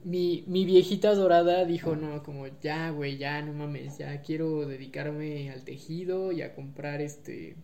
[0.03, 5.51] mi, mi viejita dorada dijo, no, como ya, güey, ya, no mames, ya quiero dedicarme
[5.51, 7.55] al tejido y a comprar este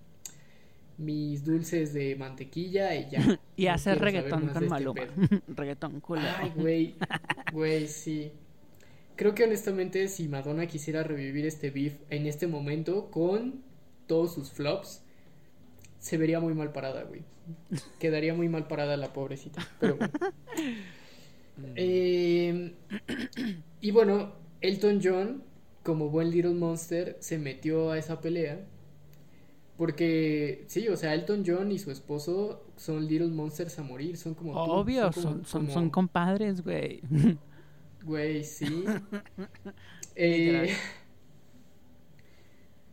[0.97, 3.19] mis dulces de mantequilla y ya.
[3.57, 5.01] y no hacer reggaetón con este Maluma.
[5.01, 5.13] pedo.
[5.47, 6.27] reggaetón culero.
[6.37, 6.95] Ay, güey,
[7.51, 8.31] güey, sí.
[9.15, 13.63] Creo que honestamente si Madonna quisiera revivir este beef en este momento con
[14.07, 15.03] todos sus flops,
[15.99, 17.23] se vería muy mal parada, güey.
[17.99, 19.67] Quedaría muy mal parada la pobrecita.
[19.79, 20.13] Pero bueno.
[21.75, 22.73] Eh,
[23.81, 25.43] y bueno, Elton John,
[25.83, 28.65] como buen Little Monster, se metió a esa pelea.
[29.77, 34.15] Porque, sí, o sea, Elton John y su esposo son Little Monsters a morir.
[34.17, 34.53] Son como.
[34.53, 37.01] tú, Obvio, como- son, son, como- son compadres, güey.
[38.03, 38.85] Güey, sí.
[40.17, 40.73] Eh,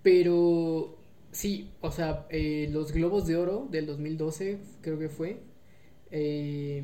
[0.03, 0.99] pero
[1.31, 5.41] sí, o sea, eh, los Globos de Oro del 2012, creo que fue.
[6.11, 6.83] eh,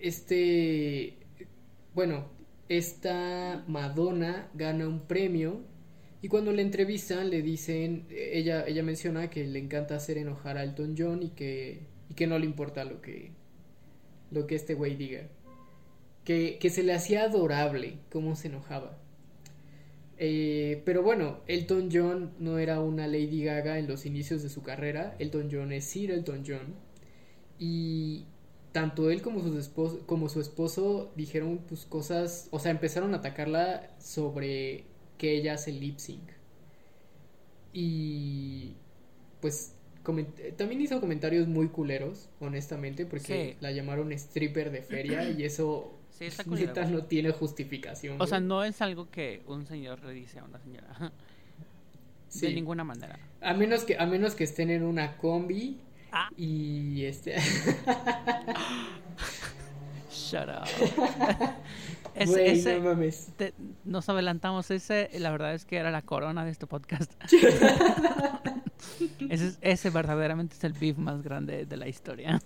[0.00, 1.18] este,
[1.94, 2.28] bueno,
[2.68, 5.62] esta Madonna gana un premio
[6.22, 10.64] y cuando la entrevistan le dicen, ella, ella menciona que le encanta hacer enojar a
[10.64, 13.30] Elton John y que, y que no le importa lo que,
[14.30, 15.28] lo que este güey diga.
[16.24, 18.98] Que, que se le hacía adorable cómo se enojaba.
[20.18, 24.62] Eh, pero bueno, Elton John no era una Lady Gaga en los inicios de su
[24.62, 25.14] carrera.
[25.18, 26.74] Elton John es Sir Elton John.
[27.58, 28.24] Y
[28.76, 33.16] tanto él como su esposo, como su esposo dijeron pues cosas, o sea, empezaron a
[33.16, 34.84] atacarla sobre
[35.16, 36.28] que ella hace lip sync.
[37.72, 38.74] Y
[39.40, 39.72] pues
[40.58, 43.56] también hizo comentarios muy culeros, honestamente, porque Sí.
[43.62, 48.16] la llamaron stripper de feria y eso Sí, está neta no tiene justificación.
[48.16, 48.28] O güey.
[48.28, 51.12] sea, no es algo que un señor le dice a una señora.
[52.28, 52.48] Sí.
[52.48, 53.18] De ninguna manera.
[53.40, 55.78] A menos que, a menos que estén en una combi
[56.12, 56.28] Ah.
[56.36, 57.36] y este
[60.10, 60.66] Shut up.
[62.14, 63.28] Es- ese, no mames.
[63.36, 63.52] te-
[63.84, 64.70] nos adelantamos.
[64.70, 67.12] Ese, la verdad es que era la corona de este podcast.
[69.28, 72.40] ese, es- ese verdaderamente es el beef más grande de la historia.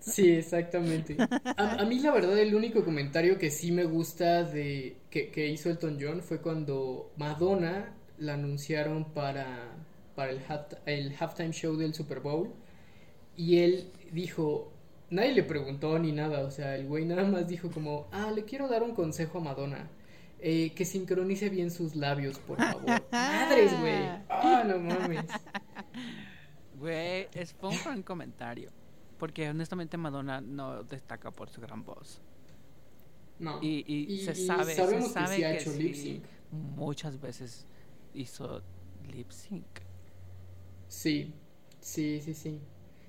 [0.00, 1.18] Sí, exactamente.
[1.58, 5.48] A, a mí la verdad el único comentario que sí me gusta de que, que
[5.48, 9.68] hizo Elton John fue cuando Madonna la anunciaron para,
[10.14, 12.54] para el, half- el halftime show del Super Bowl
[13.38, 14.70] y él dijo,
[15.08, 18.44] nadie le preguntó ni nada, o sea, el güey nada más dijo como, ah, le
[18.44, 19.88] quiero dar un consejo a Madonna.
[20.40, 22.84] eh, que sincronice bien sus labios, por favor.
[23.12, 24.04] Madres, güey.
[24.28, 25.24] Ah, no mames.
[26.76, 28.70] Güey, es fue un buen comentario.
[29.18, 32.20] Porque honestamente Madonna no destaca por su gran voz.
[33.40, 33.58] No.
[33.62, 35.82] Y, y, Y- se y sabe, sabemos se que sabe sí ha que hecho sí,
[35.82, 36.24] lip sync.
[36.52, 37.66] muchas veces
[38.14, 38.62] hizo
[39.12, 39.66] lip sync.
[40.86, 41.34] Sí,
[41.80, 42.60] sí, sí, sí.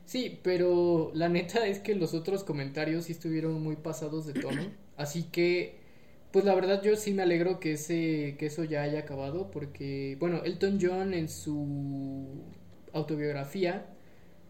[0.10, 4.64] Sí, pero la neta es que los otros comentarios sí estuvieron muy pasados de tono.
[4.98, 5.76] Así que,
[6.32, 9.52] pues la verdad yo sí me alegro que ese, que eso ya haya acabado.
[9.52, 12.44] Porque, bueno, Elton John en su
[12.92, 13.86] autobiografía,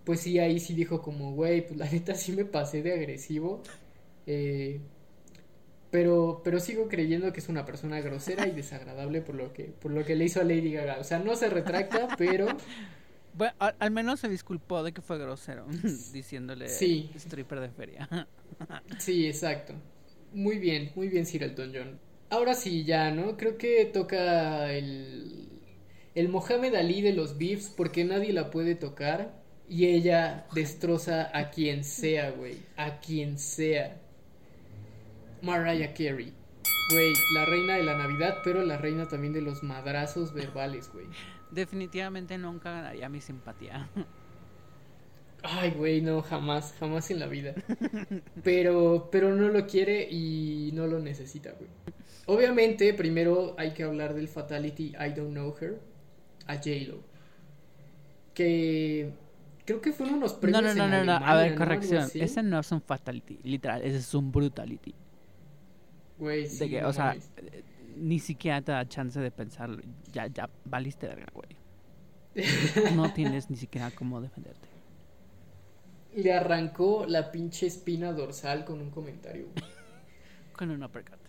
[0.05, 3.61] pues sí, ahí sí dijo como, güey, pues la neta sí me pasé de agresivo.
[4.27, 4.79] Eh,
[5.91, 9.91] pero, pero sigo creyendo que es una persona grosera y desagradable por lo que, por
[9.91, 10.99] lo que le hizo a Lady Gaga.
[10.99, 12.47] O sea, no se retracta, pero
[13.33, 15.65] Bueno, al, al menos se disculpó de que fue grosero,
[16.11, 17.09] diciéndole Sí.
[17.15, 18.07] stripper de feria.
[18.97, 19.73] Sí, exacto.
[20.33, 21.99] Muy bien, muy bien Sir Elton John.
[22.29, 23.37] Ahora sí, ya, ¿no?
[23.37, 25.49] Creo que toca el,
[26.15, 31.49] el Mohamed Ali de los beefs porque nadie la puede tocar y ella destroza a
[31.51, 32.57] quien sea, güey.
[32.75, 34.01] A quien sea.
[35.41, 36.33] Mariah Carey.
[36.89, 41.05] Güey, la reina de la Navidad, pero la reina también de los madrazos verbales, güey.
[41.51, 43.89] Definitivamente nunca ganaría mi simpatía.
[45.43, 47.53] Ay, güey, no, jamás, jamás en la vida.
[48.43, 51.69] Pero, pero no lo quiere y no lo necesita, güey.
[52.25, 55.79] Obviamente, primero hay que hablar del Fatality I Don't Know Her
[56.47, 57.03] a J-Lo.
[58.33, 59.13] Que
[59.65, 61.25] creo que fueron unos No, premios no, no, en no, no.
[61.25, 61.57] A ver, ¿no?
[61.57, 62.03] corrección.
[62.03, 62.21] Así.
[62.21, 63.81] Ese no es un fatality, literal.
[63.83, 64.93] Ese es un brutality.
[66.19, 67.15] Güey, de que, o sea,
[67.95, 69.81] ni siquiera te da chance de pensarlo.
[70.11, 71.57] Ya, ya, valiste verga, güey.
[72.95, 74.69] No tienes ni siquiera cómo defenderte.
[76.13, 79.47] Le arrancó la pinche espina dorsal con un comentario.
[79.53, 79.65] güey.
[80.51, 81.19] Con un uppercut.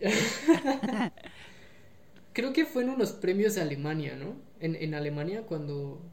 [2.32, 4.36] Creo que fue en unos premios de Alemania, ¿no?
[4.60, 6.12] En, en Alemania cuando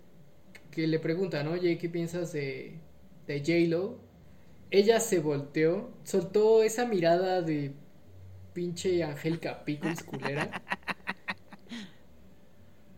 [0.71, 2.81] que le preguntan, oye, ¿qué piensas de,
[3.27, 3.99] de J-Lo?
[4.73, 7.75] Ella se volteó, soltó esa mirada de
[8.53, 10.49] pinche Angélica Pickles culera.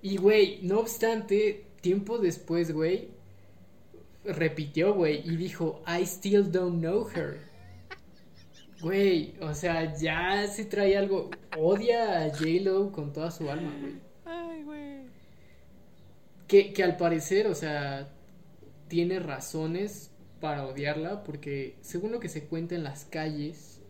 [0.00, 3.10] Y güey, no obstante, tiempo después, güey,
[4.24, 7.38] repitió, güey, y dijo, I still don't know her.
[8.80, 11.30] Güey, o sea, ya se trae algo.
[11.58, 13.94] Odia a J-Lo con toda su alma, güey.
[14.24, 15.00] Ay, güey.
[16.46, 18.08] Que, que al parecer, o sea,
[18.88, 20.10] tiene razones
[20.40, 23.80] para odiarla, porque según lo que se cuenta en las calles,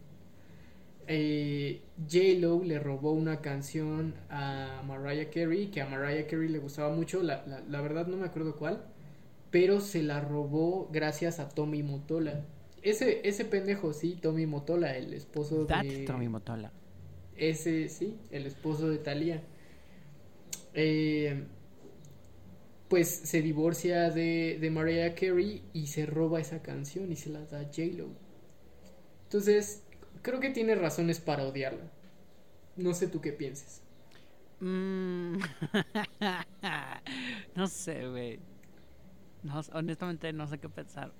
[1.09, 6.95] eh, J-Lo le robó una canción a Mariah Carey, que a Mariah Carey le gustaba
[6.95, 8.85] mucho, la, la, la verdad no me acuerdo cuál,
[9.51, 12.45] pero se la robó gracias a Tommy Motola.
[12.83, 16.05] Ese, ese pendejo, sí, Tommy Motola, el esposo That's de...
[16.05, 16.73] Tommy Motola.
[17.37, 19.43] Ese, sí, el esposo de Thalía.
[20.75, 21.45] Eh,
[22.89, 27.45] pues se divorcia de, de Mariah Carey y se roba esa canción y se la
[27.47, 28.09] da a J-Lo.
[29.25, 29.83] Entonces,
[30.23, 31.91] creo que tiene razones para odiarla.
[32.77, 33.83] No sé tú qué pienses.
[34.61, 35.37] Mm,
[37.55, 38.39] no sé, güey.
[39.43, 41.13] No, honestamente no sé qué pensar.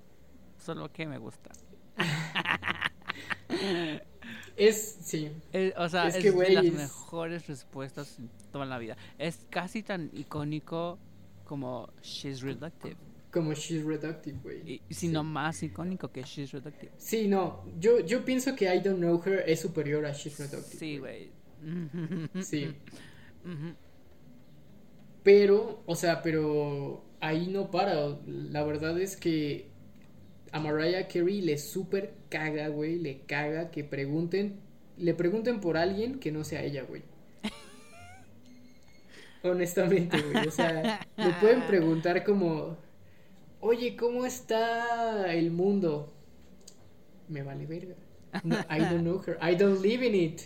[0.57, 1.51] Solo que me gusta.
[4.57, 5.31] Es, sí.
[5.77, 8.97] O sea, Es es, que, de las es- mejores respuestas en toda la vida.
[9.17, 10.97] Es casi tan icónico
[11.45, 12.97] como She's Reductive.
[13.31, 14.81] Como She's Reductive, güey.
[14.89, 16.91] Y si no más icónico que She's Reductive.
[16.97, 17.63] Sí, no.
[17.79, 20.77] Yo, yo pienso que I Don't Know Her es superior a She's Reductive.
[20.79, 21.31] Sí, güey.
[22.41, 22.75] Sí.
[25.23, 28.17] Pero, o sea, pero ahí no para.
[28.25, 29.69] La verdad es que
[30.51, 32.97] a Mariah Carey le super caga, güey.
[32.97, 34.59] Le caga que pregunten.
[34.97, 37.03] Le pregunten por alguien que no sea ella, güey.
[39.43, 40.47] Honestamente, güey.
[40.47, 42.77] O sea, le pueden preguntar como.
[43.59, 46.13] Oye, ¿cómo está el mundo?
[47.27, 47.95] Me vale verga.
[48.43, 49.37] No, I don't know her.
[49.41, 50.41] I don't live in it.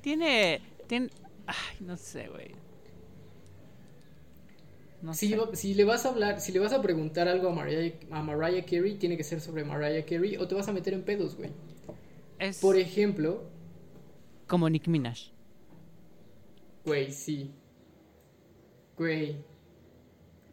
[0.00, 0.60] Tiene.
[0.86, 1.10] tiene
[1.46, 2.54] ay, no sé, güey.
[5.02, 5.36] No Si, sé.
[5.36, 8.22] va- si le vas a hablar, si le vas a preguntar algo a Mariah, a
[8.22, 11.36] Mariah Carey, tiene que ser sobre Mariah Carey o te vas a meter en pedos,
[11.36, 11.50] güey.
[12.38, 13.44] Es Por ejemplo,
[14.46, 15.18] como Nicki Minaj.
[16.84, 17.50] güey, sí.
[18.96, 19.36] Güey.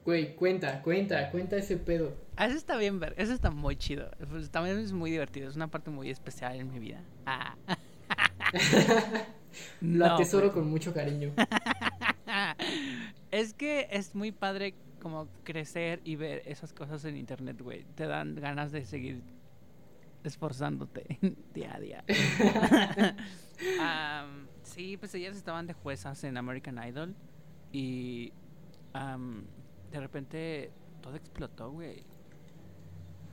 [0.06, 2.14] Güey, cuenta, cuenta, cuenta ese pedo.
[2.38, 4.10] Ah, Eso está bien ver, eso está muy chido.
[4.30, 7.04] Pues, también es muy divertido, es una parte muy especial en mi vida.
[7.26, 7.56] Ah.
[9.82, 10.54] Lo No, atesoro pues.
[10.54, 11.34] con mucho cariño.
[13.38, 17.86] Es que es muy padre como crecer y ver esas cosas en internet, güey.
[17.96, 19.22] Te dan ganas de seguir
[20.24, 21.20] esforzándote
[21.54, 22.04] día a día.
[24.64, 27.16] Sí, pues ellas estaban de juezas en American Idol
[27.72, 28.32] y
[29.92, 30.72] de repente
[31.02, 32.04] todo explotó, güey.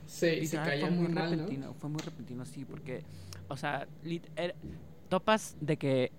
[0.05, 1.29] Se, se Literal, caía fue muy mal, ¿no?
[1.31, 3.03] repentino, fue muy repentino, sí, porque,
[3.47, 4.53] o sea, lit- era-
[5.09, 6.11] topas de que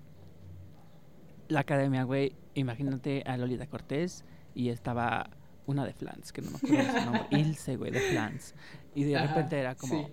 [1.48, 4.24] la academia, güey, imagínate a Lolita Cortés
[4.54, 5.30] y estaba
[5.66, 8.54] una de Flans, que no me acuerdo de su nombre, Ilse, güey, de Flans.
[8.94, 10.12] Y de Ajá, repente era como sí.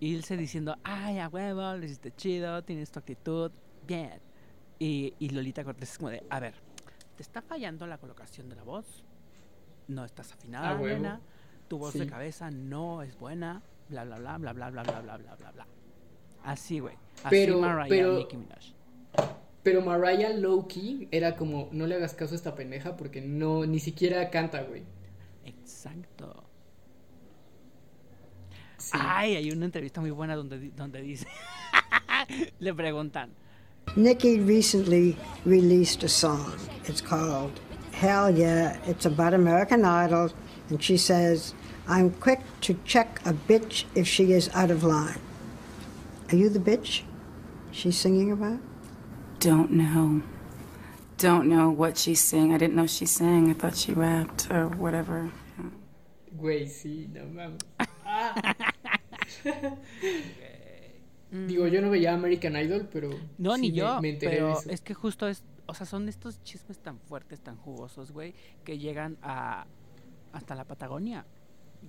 [0.00, 3.50] Ilse diciendo, ay, a huevo, lo hiciste chido, tienes tu actitud,
[3.86, 4.20] bien.
[4.78, 6.54] Y, y Lolita Cortés es como de, a ver,
[7.16, 9.04] te está fallando la colocación de la voz,
[9.88, 11.20] no estás afinada, nena,
[11.68, 12.10] tu voz de Sí.
[12.10, 15.66] cabeza no es buena, bla, bla, bla, bla, bla, bla, bla, bla, bla, bla, bla.
[16.44, 16.94] Así, güey.
[17.24, 18.75] Así Pero- Mariah pero- Nicki Minaj.
[19.66, 23.80] Pero Mariah Loki era como, no le hagas caso a esta pendeja porque no, ni
[23.80, 24.84] siquiera canta, güey.
[25.44, 26.44] Exacto.
[28.78, 28.96] Sí.
[28.96, 31.26] Ay, hay una entrevista muy buena donde, donde dice,
[32.60, 33.30] le preguntan,
[33.96, 36.52] Nikki recently released a song.
[36.86, 37.58] It's called
[37.90, 38.78] Hell Yeah.
[38.86, 40.30] It's about American Idol.
[40.70, 41.54] And she says,
[41.88, 45.18] I'm quick to check a bitch if she is out of line.
[46.30, 47.02] Are you the bitch
[47.72, 48.60] she's singing about?
[49.46, 50.22] Don't know.
[51.18, 52.52] Don't know what she's saying.
[52.52, 53.48] I didn't know she sang.
[53.48, 55.30] I thought she rapped or whatever.
[56.36, 57.60] Güey, sí, no mames.
[58.08, 58.32] Ah.
[61.30, 63.10] Digo, yo no veía American Idol, pero.
[63.38, 64.70] No, sí ni me- yo, Me, enteré de pero eso.
[64.70, 68.34] es que justo es, o sea, son estos chismes tan fuertes, tan jugosos, güey,
[68.64, 69.66] que llegan a
[70.32, 71.26] hasta la Patagonia.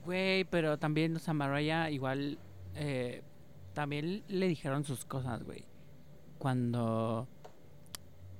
[0.05, 2.39] Güey, pero también, o sea, Mariah igual
[2.75, 3.21] eh,
[3.73, 5.65] también le dijeron sus cosas, güey.
[6.39, 7.27] Cuando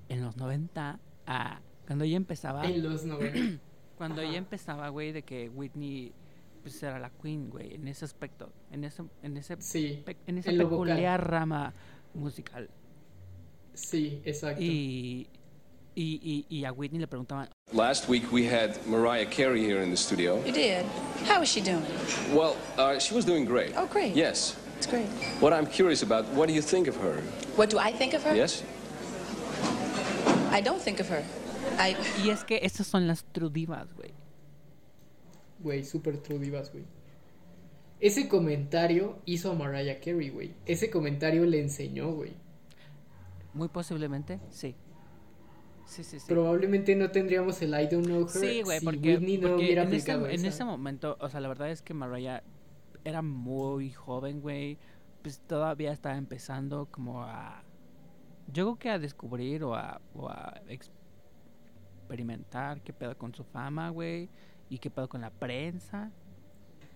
[0.09, 3.59] en los 90, ah, cuando ella empezaba, En los 90.
[3.97, 4.29] cuando ajá.
[4.29, 6.13] ella empezaba, güey, de que Whitney
[6.61, 10.37] pues era la queen, güey, en ese aspecto, en ese en ese Sí, pe- en
[10.39, 11.73] esa en peculiar rama
[12.13, 12.69] musical.
[13.73, 14.61] sí, exacto.
[14.61, 15.27] Y,
[15.95, 19.89] y, y, y a Whitney le preguntaban, Last week we had Mariah Carey here in
[19.89, 20.43] the studio.
[20.45, 20.85] You did?
[21.25, 21.83] How is she doing?
[22.33, 23.73] Well, uh, she was doing great.
[23.75, 24.15] Oh, great.
[24.15, 24.55] Yes.
[24.77, 25.07] It's great.
[25.39, 27.21] What I'm curious about, what do you think of her?
[27.55, 28.35] What do I think of her?
[28.35, 28.61] Yes?
[30.51, 31.23] I don't think of her.
[31.79, 31.95] I.
[32.23, 34.13] y es que esas son las true divas, güey.
[35.59, 36.85] Güey, super true divas, güey.
[37.99, 40.53] Ese comentario hizo a Mariah Carey, güey.
[40.65, 42.33] Ese comentario le enseñó, güey.
[43.53, 44.75] Muy posiblemente, sí.
[45.85, 46.25] Sí, sí, sí.
[46.27, 49.63] Probablemente no tendríamos el I don't know her Sí, güey, si porque, Whitney no porque
[49.63, 52.43] hubiera en, ese, aplicado en ese momento, o sea, la verdad es que Mariah
[53.03, 54.77] era muy joven, güey.
[55.23, 57.63] Pues todavía estaba empezando como a...
[58.47, 60.61] Yo creo que a descubrir o a, o a
[62.01, 64.31] experimentar qué pedo con su fama, güey.
[64.69, 66.13] Y qué pedo con la prensa.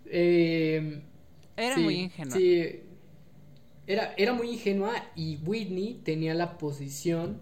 [0.05, 1.01] Eh,
[1.55, 2.41] Era sí, muy ingenua.
[2.41, 2.81] Sí,
[3.87, 7.39] era, era muy ingenua y Whitney tenía la posición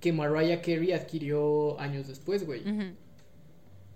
[0.00, 2.70] que Mariah Carey adquirió años después, güey.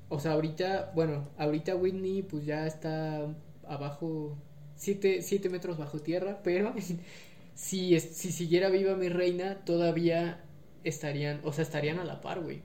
[0.09, 3.28] O sea, ahorita, bueno, ahorita Whitney pues ya está
[3.68, 4.36] abajo,
[4.74, 6.74] siete, siete metros bajo tierra, pero
[7.61, 10.42] si, es- si siguiera viva mi reina, todavía
[10.84, 12.62] estarían, o sea, estarían a la par, güey.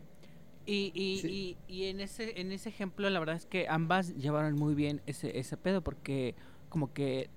[0.66, 1.58] Y, y, Sí.
[1.70, 5.02] y, y en ese en ese ejemplo la verdad es que ambas llevaron muy bien
[5.06, 6.34] ese, ese pedo porque
[6.70, 7.30] como que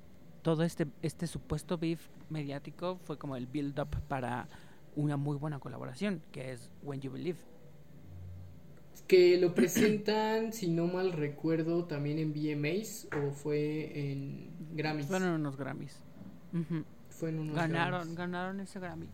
[0.43, 2.01] todo este este supuesto beef
[2.31, 4.49] mediático fue como el build up para
[4.97, 7.39] una muy buena colaboración que es When You Believe.
[9.07, 15.07] Que lo presentan, si no mal recuerdo, también en VMAs o fue en Grammys.
[15.07, 16.03] Fueron unos Grammys.
[17.19, 18.17] Fue en unos Ganaron, Grammys.
[18.17, 19.09] ganaron ese Grammy.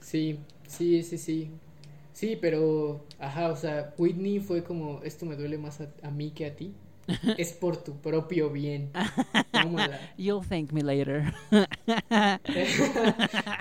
[0.00, 1.50] Sí, sí, sí, sí.
[2.12, 6.30] Sí, pero, ajá, o sea, Whitney fue como, esto me duele más a, a mí
[6.32, 6.74] que a ti.
[7.38, 8.90] es por tu propio bien.
[9.52, 9.98] Tómala.
[10.18, 11.32] You'll thank me later.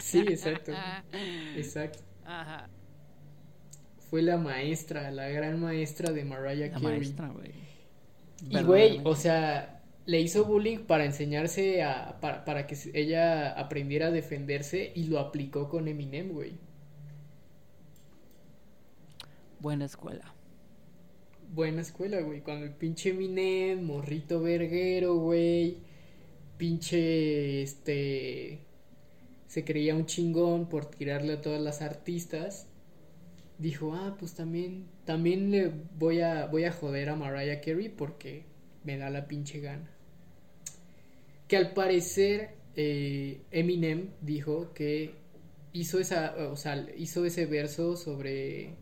[0.01, 0.71] sí, exacto.
[1.55, 1.99] Exacto.
[2.25, 2.67] Ajá.
[4.09, 6.97] Fue la maestra, la gran maestra de Mariah La Carey.
[6.99, 7.51] maestra, güey.
[8.49, 14.07] Y güey, o sea, le hizo bullying para enseñarse a, para, para que ella aprendiera
[14.07, 16.53] a defenderse y lo aplicó con Eminem, güey.
[19.59, 20.33] Buena escuela.
[21.53, 22.41] Buena escuela, güey.
[22.41, 25.77] Cuando el pinche Eminem, morrito verguero, güey.
[26.57, 28.59] Pinche, este...
[29.47, 32.67] Se creía un chingón por tirarle a todas las artistas.
[33.59, 38.45] Dijo, ah, pues también, también le voy a, voy a joder a Mariah Carey porque
[38.83, 39.89] me da la pinche gana.
[41.47, 45.15] Que al parecer eh, Eminem dijo que
[45.73, 48.75] hizo esa, o sea, hizo ese verso sobre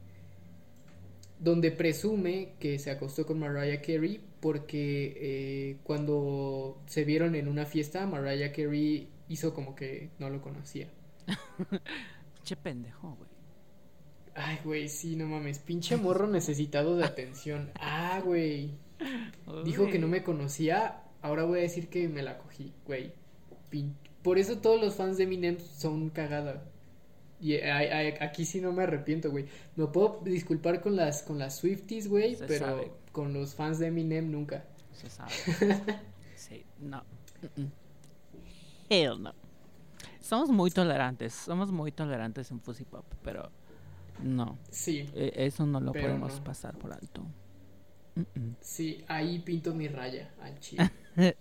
[1.40, 7.66] donde presume que se acostó con Mariah Carey porque eh, cuando se vieron en una
[7.66, 10.90] fiesta, Mariah Carey hizo como que no lo conocía.
[12.44, 13.30] Che pendejo, güey.
[14.36, 17.72] Ay, güey, sí, no mames, pinche morro necesitado de atención.
[17.76, 18.72] Ah, güey.
[19.64, 23.14] Dijo que no me conocía, ahora voy a decir que me la cogí, güey.
[24.24, 26.64] Por eso todos los fans de Eminem son cagada.
[27.42, 29.46] Y eh, aquí sí no me arrepiento, güey.
[29.76, 32.92] Me puedo disculpar con las con las Swifties, güey, pero sabe.
[33.14, 34.66] con los fans de Eminem nunca.
[34.92, 35.32] Se sabe.
[36.36, 37.04] sí, no.
[37.56, 37.72] Mm, mm.
[38.90, 39.34] Hell no.
[40.20, 43.50] Somos muy tolerantes, somos muy tolerantes en Fuzzy Pop, pero
[44.22, 44.58] no.
[44.70, 46.44] Sí, e- Eso no lo podemos no.
[46.44, 47.26] pasar por alto.
[48.62, 50.90] Sí, ahí pinto mi raya al chile.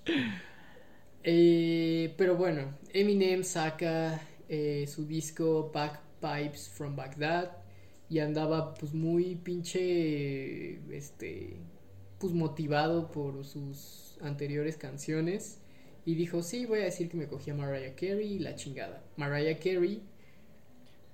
[1.25, 7.51] Eh, pero bueno, Eminem saca eh, su disco Bagpipes from Baghdad
[8.09, 11.57] y andaba pues muy pinche este
[12.19, 15.61] pues motivado por sus anteriores canciones
[16.07, 19.03] y dijo, "Sí, voy a decir que me cogí a Mariah Carey y la chingada."
[19.17, 20.03] Mariah Carey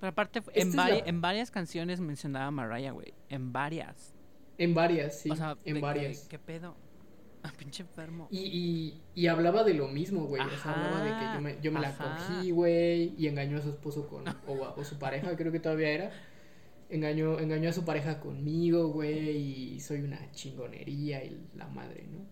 [0.01, 3.15] Pero aparte, vari- la- en varias canciones mencionaba a Mariah, güey.
[3.31, 4.14] En varias.
[4.59, 6.27] En varias, sí, o sea, de en que, varias.
[6.29, 6.77] ¿Qué pedo?
[7.47, 8.27] Ah, pinche enfermo.
[8.31, 10.41] Y, y, y hablaba de lo mismo, güey.
[10.41, 13.15] O sea, hablaba de que yo me, yo me la cogí, güey.
[13.19, 14.25] Y engañó a su esposo con.
[14.47, 16.11] O su pareja, creo que todavía era.
[16.89, 19.75] Engañó, engañó a su pareja conmigo, güey.
[19.75, 22.25] Y soy una chingonería y la madre, ¿no?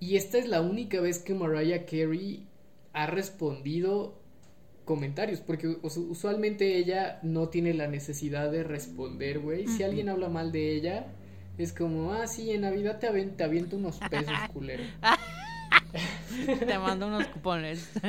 [0.00, 2.48] Y esta es la única vez que Mariah Carey
[2.92, 4.20] ha respondido
[4.86, 5.40] comentarios.
[5.40, 9.66] Porque us- usualmente ella no tiene la necesidad de responder, güey.
[9.68, 11.08] Si alguien habla mal de ella.
[11.58, 14.84] Es como, ah, sí, en Navidad te, aven- te aviento unos pesos, culero.
[16.66, 17.90] Te mando unos cupones.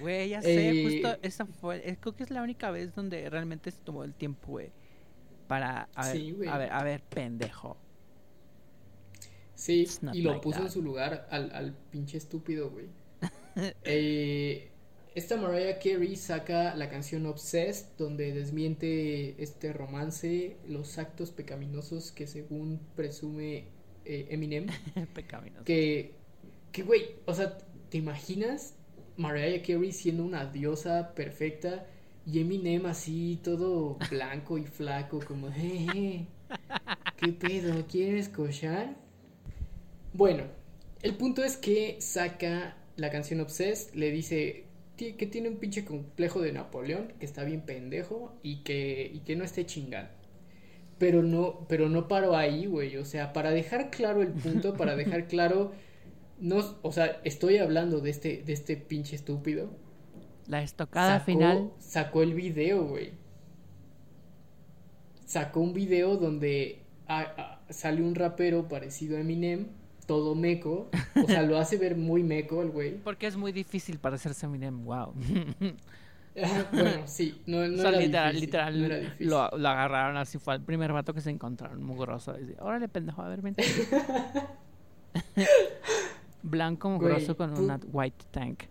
[0.00, 3.28] Güey, ya sé, Eh, justo esa fue, eh, creo que es la única vez donde
[3.30, 4.70] realmente se tomó el tiempo, güey,
[5.46, 7.76] para, a ver, Sí, a ver, a ver, pendejo.
[9.64, 12.88] Sí, y lo puso en su lugar al, al pinche estúpido, güey.
[13.84, 14.72] Eh,
[15.14, 22.26] esta Mariah Carey saca la canción Obsessed, donde desmiente este romance, los actos pecaminosos que
[22.26, 23.68] según presume
[24.04, 24.66] eh, Eminem.
[25.64, 26.12] Que,
[26.70, 27.56] que, güey, o sea,
[27.88, 28.74] ¿te imaginas
[29.16, 31.86] Mariah Carey siendo una diosa perfecta
[32.26, 36.26] y Eminem así todo blanco y flaco, como, jeje,
[37.16, 37.86] ¿qué pedo?
[37.86, 39.03] ¿Quieres cochar?
[40.14, 40.44] Bueno,
[41.02, 44.64] el punto es que saca la canción Obsessed, le dice
[44.96, 49.34] que tiene un pinche complejo de Napoleón, que está bien pendejo y que, y que
[49.36, 50.10] no esté chingando.
[50.98, 52.96] Pero no, pero no paro ahí, güey.
[52.96, 55.72] O sea, para dejar claro el punto, para dejar claro.
[56.38, 59.70] No, o sea, estoy hablando de este, de este pinche estúpido.
[60.46, 61.72] La estocada Sacó- final.
[61.80, 63.10] Sacó el video, güey.
[65.26, 66.82] Sacó un video donde
[67.70, 69.66] sale un rapero parecido a Eminem,
[70.06, 70.90] todo meco.
[71.22, 72.96] O sea, lo hace ver muy meco el güey.
[72.98, 75.12] Porque es muy difícil para hacerse Eminem, wow.
[76.72, 79.26] bueno, sí, no, no o sea, era literal, difícil, literal, no era difícil.
[79.28, 82.36] lo, lo agarraron así, fue el primer vato que se encontraron, mugroso.
[82.38, 83.64] Y dice, órale, pendejo, a ver, vente.
[86.42, 88.64] Blanco mugroso con una white tank.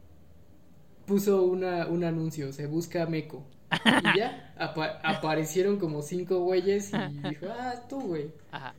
[1.05, 3.43] puso una, un anuncio, se busca Meco.
[3.71, 8.31] Y ya, apa- aparecieron como cinco güeyes y dijo, ah, tú, güey.
[8.51, 8.75] Ajá.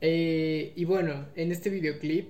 [0.00, 2.28] Eh, y bueno, en este videoclip,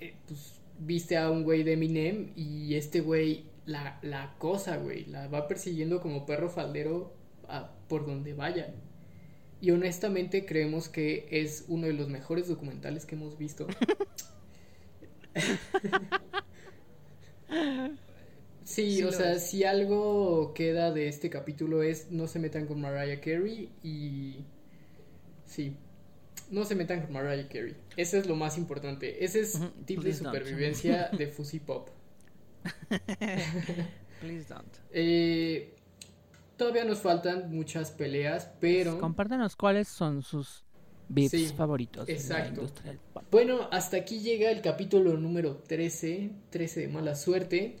[0.00, 5.06] eh, pues viste a un güey de Eminem y este güey la, la acosa, güey.
[5.06, 7.12] La va persiguiendo como perro faldero
[7.48, 8.74] a- por donde vaya.
[9.60, 13.68] Y honestamente creemos que es uno de los mejores documentales que hemos visto.
[18.64, 19.40] Sí, Sí o sea, es.
[19.40, 24.44] si algo queda de este capítulo es no se metan con Mariah Carey y
[25.46, 25.76] sí,
[26.52, 27.76] no se metan con Mariah Carey.
[27.96, 29.24] Ese es lo más importante.
[29.24, 30.24] Ese es Ujú, tip de don't.
[30.26, 31.88] supervivencia de Fuzzy Pop.
[34.20, 34.76] Please don't.
[34.90, 35.74] Eh,
[36.56, 40.64] todavía nos faltan muchas peleas, pero Compártanos cuáles son sus
[41.08, 42.66] beats Sí, favoritos exacto.
[43.30, 47.76] bueno, hasta aquí llega el capítulo número 13, 13 de mala suerte,